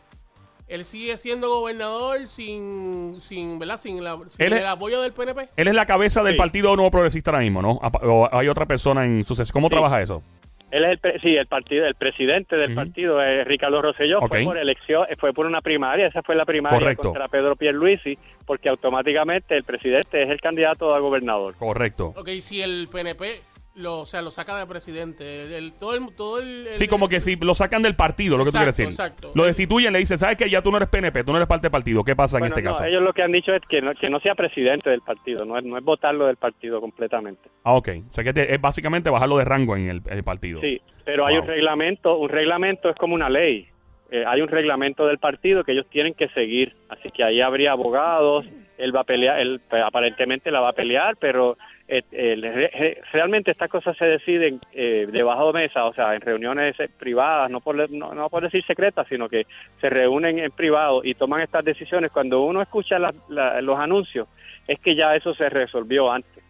él 0.67 0.85
sigue 0.85 1.17
siendo 1.17 1.49
gobernador 1.49 2.27
sin, 2.27 3.15
sin, 3.19 3.57
¿verdad? 3.59 3.77
sin, 3.77 4.03
la- 4.03 4.17
sin 4.27 4.45
es- 4.47 4.51
el 4.53 4.65
apoyo 4.65 5.01
del 5.01 5.13
PNP. 5.13 5.49
Él 5.55 5.67
es 5.67 5.75
la 5.75 5.85
cabeza 5.85 6.23
del 6.23 6.33
Sí. 6.33 6.37
Partido 6.37 6.75
Nuevo 6.75 6.91
Progresista 6.91 7.31
ahora 7.31 7.41
mismo, 7.43 7.61
¿no? 7.61 7.79
¿O 8.03 8.29
hay 8.31 8.47
otra 8.47 8.65
persona 8.65 9.05
en 9.05 9.23
sucesión? 9.23 9.53
¿Cómo 9.53 9.69
trabaja 9.69 10.01
eso? 10.01 10.21
él 10.69 10.83
es 10.83 10.91
el 10.91 10.97
pre- 10.99 11.17
sí 11.21 11.33
el 11.33 11.47
partido 11.47 11.85
el 11.85 11.95
presidente 11.95 12.57
del 12.57 12.75
partido 12.75 13.21
es 13.21 13.47
Ricardo 13.47 13.81
Rosselló 13.81 14.17
Ok. 14.19 14.27
fue 14.27 14.43
por 14.43 14.57
elección 14.57 15.05
fue 15.17 15.31
por 15.31 15.45
una 15.45 15.61
primaria 15.61 16.07
esa 16.07 16.21
fue 16.23 16.35
la 16.35 16.43
primaria 16.43 16.77
Correcto. 16.77 17.03
contra 17.03 17.29
Pedro 17.29 17.55
Pierluisi 17.55 18.17
porque 18.45 18.67
automáticamente 18.67 19.55
el 19.55 19.63
presidente 19.63 20.23
es 20.23 20.29
el 20.29 20.41
candidato 20.41 20.93
a 20.93 20.99
gobernador 20.99 21.55
Correcto. 21.57 22.07
Ok, 22.17 22.27
si 22.41 22.61
el 22.61 22.89
PNP 22.91 23.39
lo, 23.77 23.99
o 23.99 24.05
sea, 24.05 24.21
lo 24.21 24.31
saca 24.31 24.57
de 24.57 24.65
presidente, 24.67 25.43
el, 25.43 25.53
el- 25.53 25.73
todo 25.73 25.93
el... 25.95 26.15
Todo 26.15 26.39
el, 26.39 26.67
el- 26.67 26.77
Sí, 26.77 26.87
como 26.87 27.07
que 27.07 27.19
si 27.21 27.35
lo 27.35 27.53
sacan 27.53 27.81
del 27.83 27.95
partido, 27.95 28.37
lo 28.37 28.43
que 28.43 28.51
tú 28.51 28.57
quieres 28.57 28.75
decir. 28.75 28.87
exacto. 28.91 29.31
Lo 29.35 29.43
destituyen, 29.45 29.93
le 29.93 29.99
dicen, 29.99 30.17
¿sabes 30.17 30.35
qué? 30.37 30.49
Ya 30.49 30.61
tú 30.61 30.71
no 30.71 30.77
eres 30.77 30.89
PNP, 30.89 31.23
tú 31.23 31.31
no 31.31 31.37
eres 31.37 31.47
parte 31.47 31.65
del 31.65 31.71
partido. 31.71 32.03
¿Qué 32.03 32.15
pasa 32.15 32.37
en 32.39 32.45
este 32.45 32.61
no, 32.61 32.71
caso? 32.71 32.83
ellos 32.85 33.01
lo 33.03 33.13
que 33.13 33.21
han 33.21 33.31
dicho 33.31 33.53
es 33.53 33.61
que 33.69 33.81
no, 33.81 33.93
que 33.95 34.09
no 34.09 34.19
sea 34.19 34.35
presidente 34.35 34.89
del 34.89 35.01
partido, 35.01 35.45
no 35.45 35.57
es, 35.57 35.63
no 35.63 35.77
es 35.77 35.83
votarlo 35.83 36.25
del 36.27 36.37
partido 36.37 36.81
completamente. 36.81 37.49
Ah, 37.63 37.73
ok. 37.75 37.89
O 38.09 38.13
sea 38.13 38.23
que 38.23 38.33
te- 38.33 38.53
es 38.53 38.59
básicamente 38.59 39.09
bajarlo 39.09 39.37
de 39.37 39.45
rango 39.45 39.75
en 39.75 39.89
el, 39.89 40.01
en 40.07 40.23
partido. 40.23 40.59
Sí, 40.61 40.81
pero 41.05 41.25
hay 41.25 41.37
un 41.37 41.45
reglamento, 41.47 42.17
un 42.17 42.29
reglamento 42.29 42.89
es 42.89 42.95
como 42.97 43.13
una 43.15 43.29
ley. 43.29 43.67
Eh, 44.09 44.23
hay 44.25 44.41
un 44.41 44.47
reglamento 44.47 45.05
del 45.05 45.19
partido 45.19 45.63
que 45.63 45.73
ellos 45.73 45.85
tienen 45.89 46.13
que 46.13 46.29
seguir, 46.29 46.73
así 46.89 47.11
que 47.11 47.23
ahí 47.23 47.41
habría 47.41 47.73
abogados, 47.73 48.45
él 48.77 48.95
va 48.95 49.01
a 49.01 49.03
pelear, 49.05 49.39
él 49.39 49.59
pues, 49.69 49.81
aparentemente 49.83 50.51
la 50.51 50.59
va 50.59 50.69
a 50.69 50.73
pelear, 50.73 51.15
pero 51.19 51.57
eh, 51.87 52.03
eh, 52.11 52.35
re- 52.39 52.71
re- 52.73 53.01
realmente 53.11 53.51
estas 53.51 53.69
cosas 53.69 53.97
se 53.97 54.05
deciden 54.05 54.59
eh, 54.73 55.07
debajo 55.11 55.51
de 55.51 55.59
mesa, 55.61 55.85
o 55.85 55.93
sea, 55.93 56.13
en 56.15 56.21
reuniones 56.21 56.79
eh, 56.79 56.89
privadas, 56.99 57.49
no 57.49 57.61
por, 57.61 57.89
no, 57.89 58.13
no 58.13 58.29
por 58.29 58.43
decir 58.43 58.63
secretas, 58.65 59.07
sino 59.07 59.27
que 59.29 59.45
se 59.81 59.89
reúnen 59.89 60.39
en 60.39 60.51
privado 60.51 61.01
y 61.03 61.13
toman 61.13 61.41
estas 61.41 61.63
decisiones. 61.65 62.11
Cuando 62.11 62.41
uno 62.41 62.61
escucha 62.61 62.99
la- 62.99 63.13
la- 63.29 63.61
los 63.61 63.79
anuncios, 63.79 64.27
es 64.67 64.79
que 64.79 64.95
ya 64.95 65.15
eso 65.15 65.33
se 65.33 65.49
resolvió 65.49 66.11
antes. 66.11 66.43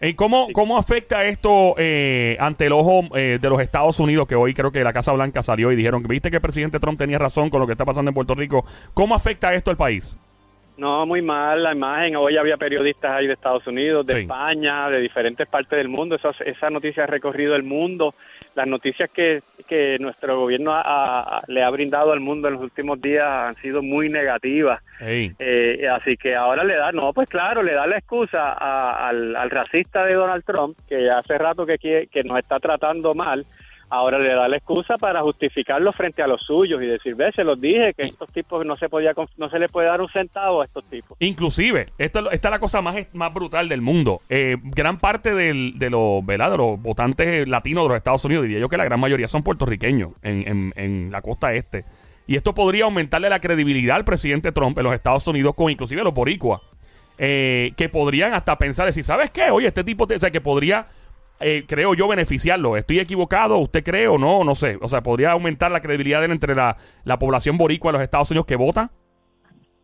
¿Y 0.00 0.12
cómo, 0.12 0.48
cómo 0.52 0.76
afecta 0.76 1.24
esto 1.24 1.74
eh, 1.78 2.36
ante 2.38 2.66
el 2.66 2.72
ojo 2.72 3.04
eh, 3.16 3.38
de 3.40 3.48
los 3.48 3.60
Estados 3.62 3.98
Unidos? 3.98 4.28
Que 4.28 4.34
hoy 4.34 4.52
creo 4.52 4.70
que 4.70 4.84
la 4.84 4.92
Casa 4.92 5.10
Blanca 5.12 5.42
salió 5.42 5.72
y 5.72 5.76
dijeron 5.76 6.02
viste 6.02 6.28
que 6.30 6.36
el 6.36 6.42
presidente 6.42 6.78
Trump 6.78 6.98
tenía 6.98 7.18
razón 7.18 7.48
con 7.48 7.60
lo 7.60 7.66
que 7.66 7.72
está 7.72 7.86
pasando 7.86 8.10
en 8.10 8.14
Puerto 8.14 8.34
Rico. 8.34 8.66
¿Cómo 8.92 9.14
afecta 9.14 9.54
esto 9.54 9.70
al 9.70 9.78
país? 9.78 10.18
No, 10.76 11.06
muy 11.06 11.22
mal 11.22 11.62
la 11.62 11.72
imagen. 11.72 12.16
Hoy 12.16 12.36
había 12.36 12.56
periodistas 12.58 13.10
ahí 13.12 13.26
de 13.26 13.32
Estados 13.32 13.66
Unidos, 13.66 14.04
de 14.06 14.14
Sí. 14.14 14.20
España, 14.20 14.90
de 14.90 15.00
diferentes 15.00 15.48
partes 15.48 15.78
del 15.78 15.88
mundo. 15.88 16.16
Esa, 16.16 16.32
esa 16.44 16.68
noticia 16.68 17.04
ha 17.04 17.06
recorrido 17.06 17.56
el 17.56 17.62
mundo. 17.62 18.14
Las 18.54 18.66
noticias 18.66 19.10
que, 19.10 19.42
que 19.66 19.98
nuestro 20.00 20.38
gobierno 20.38 20.72
ha- 20.74 20.82
ha- 21.38 21.40
le 21.48 21.62
ha 21.62 21.70
brindado 21.70 22.12
al 22.12 22.20
mundo 22.20 22.48
en 22.48 22.54
los 22.54 22.62
últimos 22.62 23.00
días 23.00 23.26
han 23.26 23.54
sido 23.56 23.82
muy 23.82 24.08
negativas. 24.10 24.82
Eh, 25.00 25.86
así 25.90 26.16
que 26.18 26.34
ahora 26.34 26.62
le 26.64 26.74
da, 26.76 26.92
no, 26.92 27.12
pues 27.14 27.28
claro, 27.28 27.62
le 27.62 27.72
da 27.72 27.86
la 27.86 27.98
excusa 27.98 28.52
a- 28.52 29.08
al, 29.08 29.34
al 29.36 29.50
racista 29.50 30.04
de 30.04 30.14
Donald 30.14 30.44
Trump, 30.44 30.76
que 30.88 31.10
hace 31.10 31.38
rato 31.38 31.64
que, 31.66 31.78
quiere- 31.78 32.06
que 32.08 32.22
nos 32.22 32.38
está 32.38 32.58
tratando 32.60 33.14
mal, 33.14 33.44
ahora 33.88 34.18
le 34.18 34.34
da 34.34 34.48
la 34.48 34.56
excusa 34.56 34.96
para 34.98 35.22
justificarlo 35.22 35.92
frente 35.92 36.22
a 36.22 36.26
los 36.26 36.42
suyos 36.42 36.82
y 36.82 36.86
decir, 36.86 37.14
ve, 37.14 37.30
se 37.32 37.44
los 37.44 37.60
dije 37.60 37.94
que 37.96 38.02
estos 38.04 38.30
tipos 38.32 38.66
no 38.66 38.74
se 38.76 38.88
podía, 38.88 39.12
no 39.36 39.48
se 39.48 39.58
le 39.58 39.68
puede 39.68 39.86
dar 39.86 40.00
un 40.00 40.08
centavo 40.08 40.62
a 40.62 40.64
estos 40.64 40.84
tipos. 40.90 41.16
Inclusive, 41.20 41.88
esta, 41.98 42.20
esta 42.32 42.48
es 42.48 42.52
la 42.52 42.58
cosa 42.58 42.82
más, 42.82 42.96
más 43.14 43.32
brutal 43.32 43.68
del 43.68 43.80
mundo. 43.82 44.20
Eh, 44.28 44.56
gran 44.62 44.98
parte 44.98 45.34
del- 45.34 45.78
de, 45.78 45.90
los, 45.90 46.24
¿verdad? 46.26 46.50
de 46.50 46.56
los 46.58 46.80
votantes 46.82 47.46
latinos 47.48 47.84
de 47.84 47.88
los 47.90 47.96
Estados 47.98 48.24
Unidos, 48.24 48.42
diría 48.44 48.58
yo 48.58 48.68
que 48.68 48.76
la 48.76 48.84
gran 48.84 48.98
mayoría 49.00 49.28
son 49.28 49.42
puertorriqueños 49.42 50.10
en, 50.22 50.48
en- 50.48 50.72
en 50.76 51.10
la 51.12 51.22
costa 51.22 51.54
este. 51.54 51.84
Y 52.26 52.34
esto 52.34 52.54
podría 52.54 52.84
aumentarle 52.86 53.28
la 53.28 53.38
credibilidad 53.40 53.94
al 53.96 54.04
presidente 54.04 54.50
Trump 54.50 54.76
en 54.78 54.84
los 54.84 54.94
Estados 54.94 55.26
Unidos 55.28 55.54
con 55.54 55.70
inclusive 55.70 56.02
los 56.02 56.12
boricuas. 56.12 56.60
eh, 57.18 57.72
que 57.78 57.88
podrían 57.88 58.34
hasta 58.34 58.58
pensar, 58.58 58.84
decir, 58.84 59.02
¿sabes 59.02 59.30
qué? 59.30 59.50
Oye, 59.50 59.66
este 59.68 59.82
tipo, 59.84 60.06
te- 60.06 60.16
o 60.16 60.18
sea, 60.18 60.30
que 60.30 60.42
podría, 60.42 60.86
eh, 61.40 61.64
creo 61.66 61.94
yo, 61.94 62.08
beneficiarlo. 62.08 62.76
¿Estoy 62.76 62.98
equivocado? 63.00 63.58
¿Usted 63.58 63.84
cree 63.84 64.08
o 64.08 64.18
no? 64.18 64.44
No 64.44 64.54
sé. 64.54 64.78
O 64.80 64.88
sea, 64.88 65.02
podría 65.02 65.32
aumentar 65.32 65.70
la 65.70 65.80
credibilidad 65.80 66.20
de 66.20 66.26
él 66.26 66.32
entre 66.32 66.54
la, 66.54 66.76
la 67.04 67.18
población 67.18 67.58
boricua 67.58 67.92
de 67.92 67.98
los 67.98 68.04
Estados 68.04 68.30
Unidos 68.30 68.46
que 68.46 68.56
vota. 68.56 68.90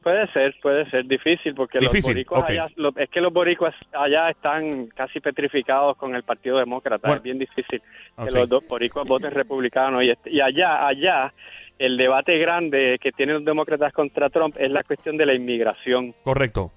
Puede 0.03 0.27
ser, 0.33 0.53
puede 0.61 0.91
ser 0.91 1.07
difícil 1.07 1.55
porque 1.55 1.79
Difícil, 1.79 2.01
los 2.17 2.27
boricuas 2.27 2.51
allá, 2.51 2.67
lo- 2.75 2.93
es 2.97 3.09
que 3.09 3.21
los 3.21 3.33
boricuas 3.33 3.73
allá 3.93 4.31
están 4.31 4.87
casi 4.88 5.21
petrificados 5.21 5.97
con 5.97 6.17
el 6.17 6.25
Partido 6.25 6.59
Demócrata, 6.59 7.07
Bueno. 7.07 7.19
es 7.19 7.23
bien 7.23 7.38
difícil 7.38 7.81
que 8.25 8.31
sí. 8.31 8.37
los 8.37 8.49
dos 8.49 8.67
boricuas 8.67 9.07
voten 9.07 9.31
republicanos 9.31 10.03
y, 10.03 10.11
este- 10.11 10.31
y 10.33 10.41
allá, 10.41 10.88
allá 10.88 11.33
el 11.79 11.97
debate 11.97 12.37
grande 12.38 12.99
que 13.01 13.12
tienen 13.12 13.37
los 13.37 13.45
demócratas 13.45 13.93
contra 13.93 14.29
Trump 14.29 14.57
es 14.59 14.73
la 14.73 14.83
cuestión 14.83 15.17
de 15.17 15.27
la 15.27 15.35
inmigración. 15.35 16.15
Correcto. 16.25 16.73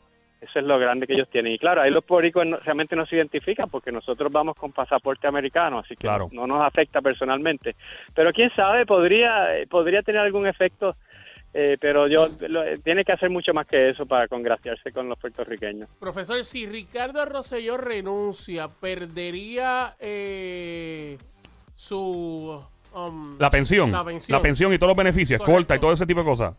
Eso 0.47 0.59
es 0.59 0.65
lo 0.65 0.77
grande 0.77 1.07
que 1.07 1.13
ellos 1.13 1.29
tienen. 1.29 1.53
Y 1.53 1.57
claro, 1.57 1.81
ahí 1.81 1.89
los 1.91 2.03
no- 2.45 2.57
realmente 2.57 2.95
no 2.95 3.05
se 3.05 3.15
identifican 3.15 3.69
porque 3.69 3.91
nosotros 3.91 4.31
vamos 4.31 4.55
con 4.55 4.71
pasaporte 4.71 5.27
americano, 5.27 5.79
así 5.79 5.95
que 5.95 6.01
Claro. 6.07 6.29
no, 6.31 6.45
no 6.45 6.57
nos 6.57 6.67
afecta 6.67 7.01
personalmente. 7.01 7.75
Pero 8.13 8.31
quién 8.31 8.51
sabe, 8.55 8.85
podría, 8.85 9.57
eh, 9.57 9.65
podría 9.67 10.01
tener 10.03 10.21
algún 10.21 10.45
efecto, 10.45 10.95
eh, 11.53 11.77
pero 11.79 12.07
yo 12.07 12.27
lo- 12.47 12.63
tiene 12.83 13.03
que 13.03 13.13
hacer 13.13 13.29
mucho 13.29 13.53
más 13.53 13.65
que 13.65 13.89
eso 13.89 14.05
para 14.05 14.27
congraciarse 14.27 14.91
con 14.91 15.07
los 15.09 15.17
puertorriqueños. 15.17 15.89
Profesor, 15.99 16.43
si 16.43 16.67
Ricardo 16.67 17.25
Rosselló 17.25 17.77
renuncia, 17.77 18.67
¿perdería 18.67 19.93
eh, 19.99 21.17
su... 21.73 22.61
um, 22.93 23.37
La 23.39 23.49
pensión, 23.49 23.91
La 23.91 24.03
pensión. 24.41 24.73
y 24.73 24.77
todos 24.77 24.89
los 24.89 24.97
beneficios, 24.97 25.39
Correcto. 25.39 25.57
corta 25.59 25.75
y 25.75 25.79
todo 25.79 25.91
ese 25.93 26.05
tipo 26.05 26.19
de 26.21 26.25
cosas. 26.25 26.55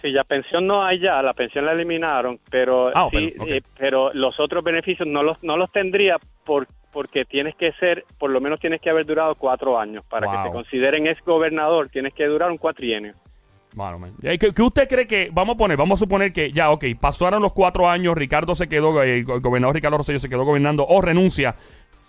Sí, 0.00 0.12
ya 0.12 0.22
pensión 0.22 0.66
no 0.66 0.84
hay 0.84 1.00
ya, 1.00 1.20
la 1.22 1.34
pensión 1.34 1.66
la 1.66 1.72
eliminaron, 1.72 2.38
pero 2.50 2.90
Ah, 2.94 3.08
sí, 3.10 3.34
pero, 3.36 3.52
eh, 3.52 3.62
pero 3.76 4.10
los 4.14 4.38
otros 4.38 4.62
beneficios 4.62 5.08
no 5.08 5.22
los 5.22 5.42
no 5.42 5.56
los 5.56 5.70
tendría 5.72 6.16
por 6.44 6.66
porque 6.92 7.24
tienes 7.24 7.54
que 7.56 7.72
ser, 7.72 8.04
por 8.18 8.30
lo 8.30 8.40
menos 8.40 8.60
tienes 8.60 8.80
que 8.80 8.90
haber 8.90 9.04
durado 9.06 9.34
cuatro 9.34 9.78
años 9.78 10.04
para 10.08 10.26
Wow. 10.26 10.36
que 10.36 10.48
te 10.48 10.52
consideren 10.54 11.06
ex 11.06 11.22
gobernador, 11.24 11.88
tienes 11.88 12.14
que 12.14 12.26
durar 12.26 12.50
un 12.50 12.58
cuatrienio. 12.58 13.14
Man. 13.76 14.12
Eh, 14.22 14.38
¿Qué, 14.38 14.52
qué 14.52 14.62
usted 14.62 14.88
cree 14.88 15.06
que, 15.06 15.28
vamos 15.32 15.54
a 15.54 15.58
poner, 15.58 15.76
vamos 15.76 16.00
a 16.00 16.04
suponer 16.04 16.32
que 16.32 16.50
ya, 16.50 16.70
ok, 16.70 16.84
pasaron 17.00 17.42
los 17.42 17.52
cuatro 17.52 17.88
años, 17.88 18.16
Ricardo 18.16 18.54
se 18.54 18.68
quedó, 18.68 19.02
eh, 19.02 19.18
el 19.18 19.24
gobernador 19.24 19.74
Ricardo 19.76 19.98
Rosselló 19.98 20.18
se 20.18 20.28
quedó 20.28 20.44
gobernando 20.44 20.84
o 20.88 21.00
renuncia. 21.00 21.54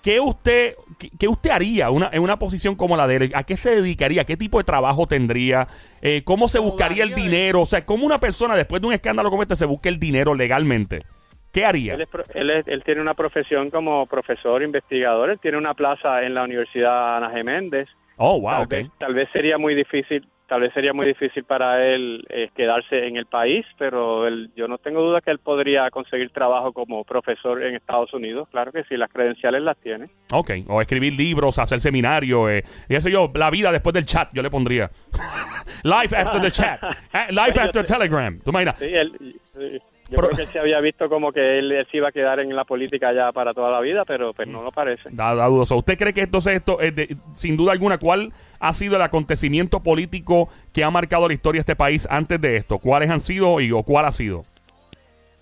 ¿Qué 0.04 0.20
usted, 0.20 0.76
qué, 0.98 1.10
qué 1.20 1.28
usted 1.28 1.50
haría 1.52 1.90
una, 1.90 2.10
en 2.12 2.22
una 2.22 2.40
posición 2.40 2.76
como 2.76 2.96
la 2.98 3.08
de 3.08 3.16
él? 3.18 3.32
¿A 3.36 3.44
qué 3.44 3.58
se 3.58 3.76
dedicaría? 3.76 4.24
¿Qué 4.26 4.38
tipo 4.38 4.58
de 4.58 4.64
trabajo 4.64 5.08
tendría? 5.08 5.68
Eh, 6.02 6.22
¿Cómo 6.24 6.48
se 6.48 6.60
buscaría 6.60 7.04
el 7.04 7.16
dinero? 7.16 7.62
O 7.62 7.66
sea, 7.66 7.86
¿cómo 7.86 8.06
una 8.06 8.20
persona 8.20 8.56
después 8.56 8.82
de 8.82 8.88
un 8.88 8.94
escándalo 8.94 9.30
como 9.30 9.42
este 9.44 9.56
se 9.56 9.66
busca 9.66 9.90
el 9.90 10.00
dinero 10.00 10.34
legalmente? 10.36 11.04
¿Qué 11.52 11.66
haría? 11.66 11.96
Él, 11.96 12.02
es 12.02 12.08
pro- 12.10 12.24
él, 12.36 12.50
es- 12.52 12.68
él 12.68 12.84
tiene 12.84 13.02
una 13.02 13.16
profesión 13.16 13.72
como 13.72 14.06
profesor 14.06 14.62
investigador, 14.62 15.32
él 15.32 15.40
tiene 15.42 15.58
una 15.58 15.74
plaza 15.74 16.22
en 16.24 16.36
la 16.36 16.44
Universidad 16.44 17.18
Ana 17.18 17.32
G. 17.34 17.44
Méndez. 17.44 17.88
Oh, 18.18 18.40
wow, 18.40 18.50
tal, 18.52 18.62
ok. 18.64 18.70
vez, 18.70 18.88
tal 19.00 19.14
vez 19.16 19.30
sería 19.34 19.58
muy 19.58 19.74
difícil, 19.74 20.28
tal 20.50 20.62
vez 20.62 20.74
sería 20.74 20.94
muy 20.94 21.06
difícil 21.06 21.44
para 21.44 21.86
él 21.86 22.26
eh, 22.30 22.50
quedarse 22.56 23.08
en 23.08 23.16
el 23.16 23.28
país, 23.28 23.66
pero 23.78 24.28
él, 24.28 24.50
yo 24.56 24.68
no 24.68 24.80
tengo 24.80 25.02
duda 25.02 25.22
que 25.22 25.30
él 25.32 25.38
podría 25.40 25.90
conseguir 25.92 26.32
trabajo 26.32 26.74
como 26.74 27.04
profesor 27.04 27.64
en 27.64 27.76
Estados 27.76 28.14
Unidos. 28.14 28.50
Claro 28.50 28.72
que 28.72 28.84
sí, 28.86 28.98
las 28.98 29.12
credenciales 29.12 29.62
las 29.62 29.78
tiene. 29.78 30.10
Ok, 30.32 30.52
o 30.68 30.82
escribir 30.82 31.14
libros, 31.14 31.60
hacer 31.60 31.80
seminarios, 31.80 32.50
eh, 32.50 32.64
y 32.90 32.96
eso 32.96 33.10
yo, 33.10 33.32
la 33.36 33.52
vida 33.52 33.72
después 33.72 33.94
del 33.94 34.06
chat, 34.06 34.30
yo 34.34 34.42
le 34.42 34.50
pondría. 34.50 34.90
Life 35.84 36.16
after 36.16 36.42
the 36.42 36.52
chat. 36.52 36.82
Eh, 37.14 37.32
Life 37.32 37.60
after 37.60 37.84
Telegram. 37.84 38.40
¿Tú 38.40 38.52
imaginas? 38.52 38.78
Sí, 38.78 38.86
él, 38.86 39.36
sí, 39.42 39.80
yo 40.10 40.16
Pro- 40.18 40.28
creo 40.30 40.38
que 40.38 40.42
él 40.44 40.48
se 40.48 40.60
había 40.60 40.80
visto 40.82 41.08
como 41.10 41.32
que 41.32 41.60
él, 41.60 41.72
él 41.72 41.88
se 41.92 41.98
iba 41.98 42.10
a 42.10 42.12
quedar 42.12 42.40
en 42.40 42.56
la 42.56 42.64
política 42.66 43.14
ya 43.14 43.32
para 43.32 43.54
toda 43.54 43.70
la 43.72 43.80
vida, 43.80 44.06
pero 44.06 44.34
pues 44.34 44.48
no 44.48 44.64
lo 44.64 44.72
parece. 44.72 45.10
Da, 45.12 45.36
da 45.36 45.46
dudoso. 45.48 45.76
¿Usted 45.78 45.98
cree 45.98 46.14
que 46.14 46.22
entonces 46.22 46.56
esto, 46.56 46.80
es 46.82 46.96
de- 46.96 47.16
sin 47.36 47.56
duda 47.56 47.72
alguna, 47.72 47.98
cuál 47.98 48.32
ha 48.60 48.74
sido 48.74 48.96
el 48.96 49.02
acontecimiento 49.02 49.82
político 49.84 50.50
que 50.74 50.84
ha 50.84 50.90
marcado 50.92 51.28
la 51.28 51.34
historia 51.34 51.60
de 51.60 51.62
este 51.62 51.76
país 51.76 52.08
antes 52.10 52.42
de 52.42 52.58
esto? 52.58 52.80
¿Cuáles 52.80 53.10
han 53.10 53.22
sido 53.22 53.60
y 53.62 53.72
o 53.72 53.84
cuál 53.84 54.06
ha 54.06 54.12
sido? 54.12 54.44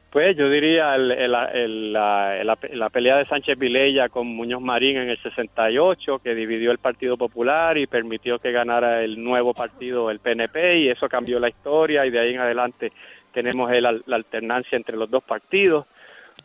Pues 0.10 0.38
yo 0.38 0.50
diría 0.50 0.96
el- 0.96 1.12
el- 1.12 1.36
el- 1.54 1.94
la, 1.94 2.44
la- 2.44 2.58
la 2.74 2.90
pelea 2.90 3.18
de 3.18 3.26
Sánchez 3.26 3.60
Vilella 3.60 4.08
con 4.08 4.26
Muñoz 4.26 4.62
Marín 4.62 4.98
en 4.98 5.10
el 5.10 5.22
68, 5.22 6.20
que 6.24 6.34
dividió 6.34 6.72
el 6.72 6.78
Partido 6.78 7.18
Popular 7.18 7.78
y 7.78 7.88
permitió 7.88 8.40
que 8.40 8.52
ganara 8.54 9.04
el 9.04 9.22
nuevo 9.22 9.54
partido, 9.54 10.10
el 10.10 10.20
PNP, 10.20 10.80
y 10.80 10.90
eso 10.90 11.10
cambió 11.10 11.40
la 11.40 11.50
historia 11.50 12.06
y 12.06 12.10
de 12.10 12.20
ahí 12.20 12.34
en 12.34 12.40
adelante 12.40 12.92
tenemos 13.38 13.72
el- 13.72 13.84
la 13.84 14.16
alternancia 14.16 14.76
entre 14.76 14.98
los 14.98 15.12
dos 15.12 15.24
partidos. 15.24 15.86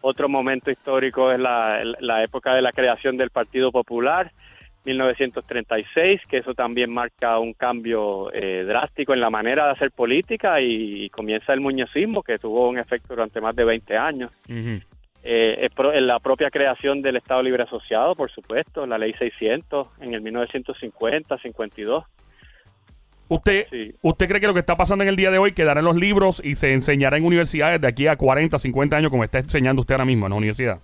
Otro 0.03 0.29
momento 0.29 0.71
histórico 0.71 1.31
es 1.33 1.39
la, 1.41 1.83
la 2.01 2.23
época 2.23 2.55
de 2.55 2.61
la 2.61 2.71
creación 2.73 3.17
del 3.17 3.31
Partido 3.31 3.73
Popular, 3.73 4.31
1936, 4.85 6.21
que 6.29 6.39
eso 6.39 6.53
también 6.55 6.93
marca 6.93 7.39
un 7.39 7.55
cambio 7.55 8.31
eh, 8.35 8.65
drástico 8.67 9.15
en 9.15 9.21
la 9.21 9.31
manera 9.31 9.65
de 9.67 9.71
hacer 9.73 9.91
política 9.91 10.61
y, 10.61 11.09
comienza 11.11 11.55
el 11.55 11.61
muñozismo, 11.61 12.23
que 12.23 12.39
tuvo 12.39 12.69
un 12.69 12.79
efecto 12.79 13.15
durante 13.15 13.41
más 13.41 13.57
de 13.57 13.65
20 13.65 13.97
años. 13.97 14.31
Eh, 15.25 15.69
en 15.79 16.07
la 16.07 16.19
propia 16.19 16.51
creación 16.51 17.01
del 17.01 17.17
Estado 17.17 17.43
Libre 17.43 17.63
Asociado, 17.63 18.15
por 18.17 18.31
supuesto, 18.31 18.85
la 18.87 18.99
Ley 18.99 19.13
600 19.15 19.89
en 20.01 20.13
el 20.15 20.21
1950, 20.21 21.39
52. 21.39 22.05
¿Usted, 23.33 23.67
Sí. 23.71 23.95
¿Usted 24.03 24.29
cree 24.29 24.41
que 24.41 24.47
lo 24.47 24.55
que 24.55 24.61
está 24.61 24.77
pasando 24.77 25.03
en 25.05 25.09
el 25.09 25.17
día 25.17 25.31
de 25.31 25.39
hoy 25.39 25.53
quedará 25.53 25.81
en 25.81 25.87
los 25.87 25.97
libros 25.97 26.43
y 26.45 26.55
se 26.55 26.73
enseñará 26.73 27.17
en 27.17 27.25
universidades 27.25 27.81
de 27.81 27.89
aquí 27.89 28.07
a 28.07 28.17
40, 28.17 28.59
50 28.59 28.97
años 28.97 29.11
como 29.11 29.25
está 29.25 29.39
enseñando 29.39 29.81
usted 29.81 29.95
ahora 29.95 30.05
mismo 30.05 30.27
en 30.27 30.31
la 30.31 30.37
universidad? 30.37 30.81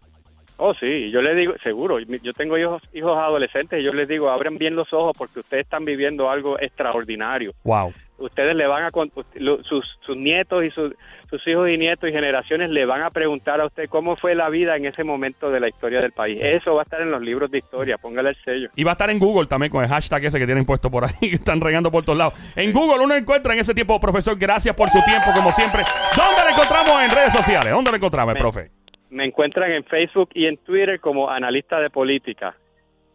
Oh, 0.60 0.74
sí, 0.74 1.10
yo 1.12 1.22
le 1.22 1.36
digo, 1.36 1.54
seguro, 1.62 2.00
yo 2.00 2.32
tengo 2.32 2.58
hijos, 2.58 2.82
hijos 2.92 3.16
adolescentes 3.16 3.78
y 3.80 3.84
yo 3.84 3.92
les 3.92 4.08
digo, 4.08 4.28
abren 4.28 4.58
bien 4.58 4.74
los 4.74 4.92
ojos 4.92 5.16
porque 5.16 5.38
ustedes 5.38 5.62
están 5.64 5.84
viviendo 5.84 6.28
algo 6.28 6.58
extraordinario. 6.58 7.52
Wow. 7.62 7.92
Ustedes 8.18 8.56
le 8.56 8.66
van 8.66 8.82
a, 8.82 8.90
sus, 8.90 9.98
sus 10.04 10.16
nietos 10.16 10.64
y 10.64 10.70
sus, 10.70 10.92
sus 11.30 11.46
hijos 11.46 11.70
y 11.70 11.78
nietos 11.78 12.10
y 12.10 12.12
generaciones 12.12 12.70
le 12.70 12.84
van 12.86 13.02
a 13.02 13.10
preguntar 13.10 13.60
a 13.60 13.66
usted 13.66 13.88
cómo 13.88 14.16
fue 14.16 14.34
la 14.34 14.50
vida 14.50 14.76
en 14.76 14.86
ese 14.86 15.04
momento 15.04 15.48
de 15.48 15.60
la 15.60 15.68
historia 15.68 16.00
del 16.00 16.10
país. 16.10 16.40
Eso 16.42 16.74
va 16.74 16.80
a 16.80 16.82
estar 16.82 17.00
en 17.00 17.12
los 17.12 17.22
libros 17.22 17.52
de 17.52 17.58
historia, 17.58 17.96
póngale 17.96 18.30
el 18.30 18.36
sello. 18.44 18.68
Y 18.74 18.82
va 18.82 18.90
a 18.90 18.94
estar 18.94 19.10
en 19.10 19.20
Google 19.20 19.46
también 19.46 19.70
con 19.70 19.84
el 19.84 19.88
hashtag 19.88 20.24
ese 20.24 20.40
que 20.40 20.46
tienen 20.46 20.66
puesto 20.66 20.90
por 20.90 21.04
ahí, 21.04 21.12
que 21.20 21.36
están 21.36 21.60
regando 21.60 21.92
por 21.92 22.04
todos 22.04 22.18
lados. 22.18 22.34
En 22.56 22.72
Google 22.72 23.04
uno 23.04 23.14
encuentra 23.14 23.52
en 23.52 23.60
ese 23.60 23.74
tiempo, 23.74 24.00
profesor, 24.00 24.36
gracias 24.36 24.74
por 24.74 24.88
su 24.88 24.98
tiempo, 25.04 25.28
como 25.36 25.52
siempre. 25.52 25.82
¿Dónde 26.16 26.42
lo 26.42 26.50
encontramos 26.50 27.00
en 27.00 27.10
redes 27.10 27.32
sociales? 27.32 27.70
¿Dónde 27.72 27.92
lo 27.92 27.96
encontramos, 27.96 28.34
Me- 28.34 28.40
profe? 28.40 28.77
Me 29.10 29.24
encuentran 29.24 29.72
en 29.72 29.84
Facebook 29.84 30.30
y 30.34 30.46
en 30.46 30.56
Twitter 30.58 31.00
como 31.00 31.30
analista 31.30 31.80
de 31.80 31.90
política. 31.90 32.54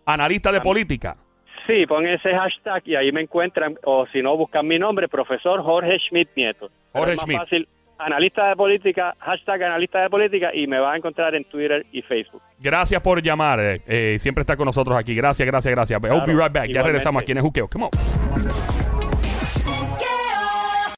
Analista 0.05 0.51
de 0.51 0.61
política. 0.61 1.15
Sí, 1.65 1.85
pon 1.85 2.05
ese 2.07 2.33
hashtag 2.33 2.81
y 2.85 2.95
ahí 2.95 3.11
me 3.11 3.21
encuentran, 3.21 3.75
o 3.85 4.05
si 4.07 4.21
no, 4.21 4.35
buscan 4.35 4.67
mi 4.67 4.77
nombre, 4.77 5.07
profesor 5.07 5.61
Jorge 5.63 5.97
Schmidt 5.99 6.29
Nieto. 6.35 6.69
Jorge 6.91 7.11
es 7.11 7.17
más 7.17 7.23
Schmidt. 7.23 7.37
fácil, 7.37 7.67
analista 7.99 8.49
de 8.49 8.55
política, 8.57 9.15
hashtag 9.19 9.63
analista 9.63 10.01
de 10.01 10.09
política 10.09 10.49
y 10.53 10.67
me 10.67 10.77
va 10.79 10.91
a 10.93 10.97
encontrar 10.97 11.35
en 11.35 11.45
Twitter 11.45 11.85
y 11.93 12.01
Facebook. 12.01 12.41
Gracias 12.59 13.01
por 13.01 13.21
llamar. 13.21 13.59
eh, 13.61 13.81
eh, 13.87 14.19
siempre 14.19 14.41
está 14.41 14.57
con 14.57 14.65
nosotros 14.65 14.97
aquí. 14.97 15.15
Gracias, 15.15 15.45
gracias, 15.45 15.71
gracias. 15.73 16.03
I'll 16.03 16.25
be 16.25 16.33
right 16.33 16.51
back. 16.51 16.69
Ya 16.69 16.83
regresamos 16.83 17.21
aquí 17.21 17.31
en 17.31 17.37
el 17.37 17.43
Juqueo. 17.43 17.69
Come 17.69 17.85
on. 17.85 18.92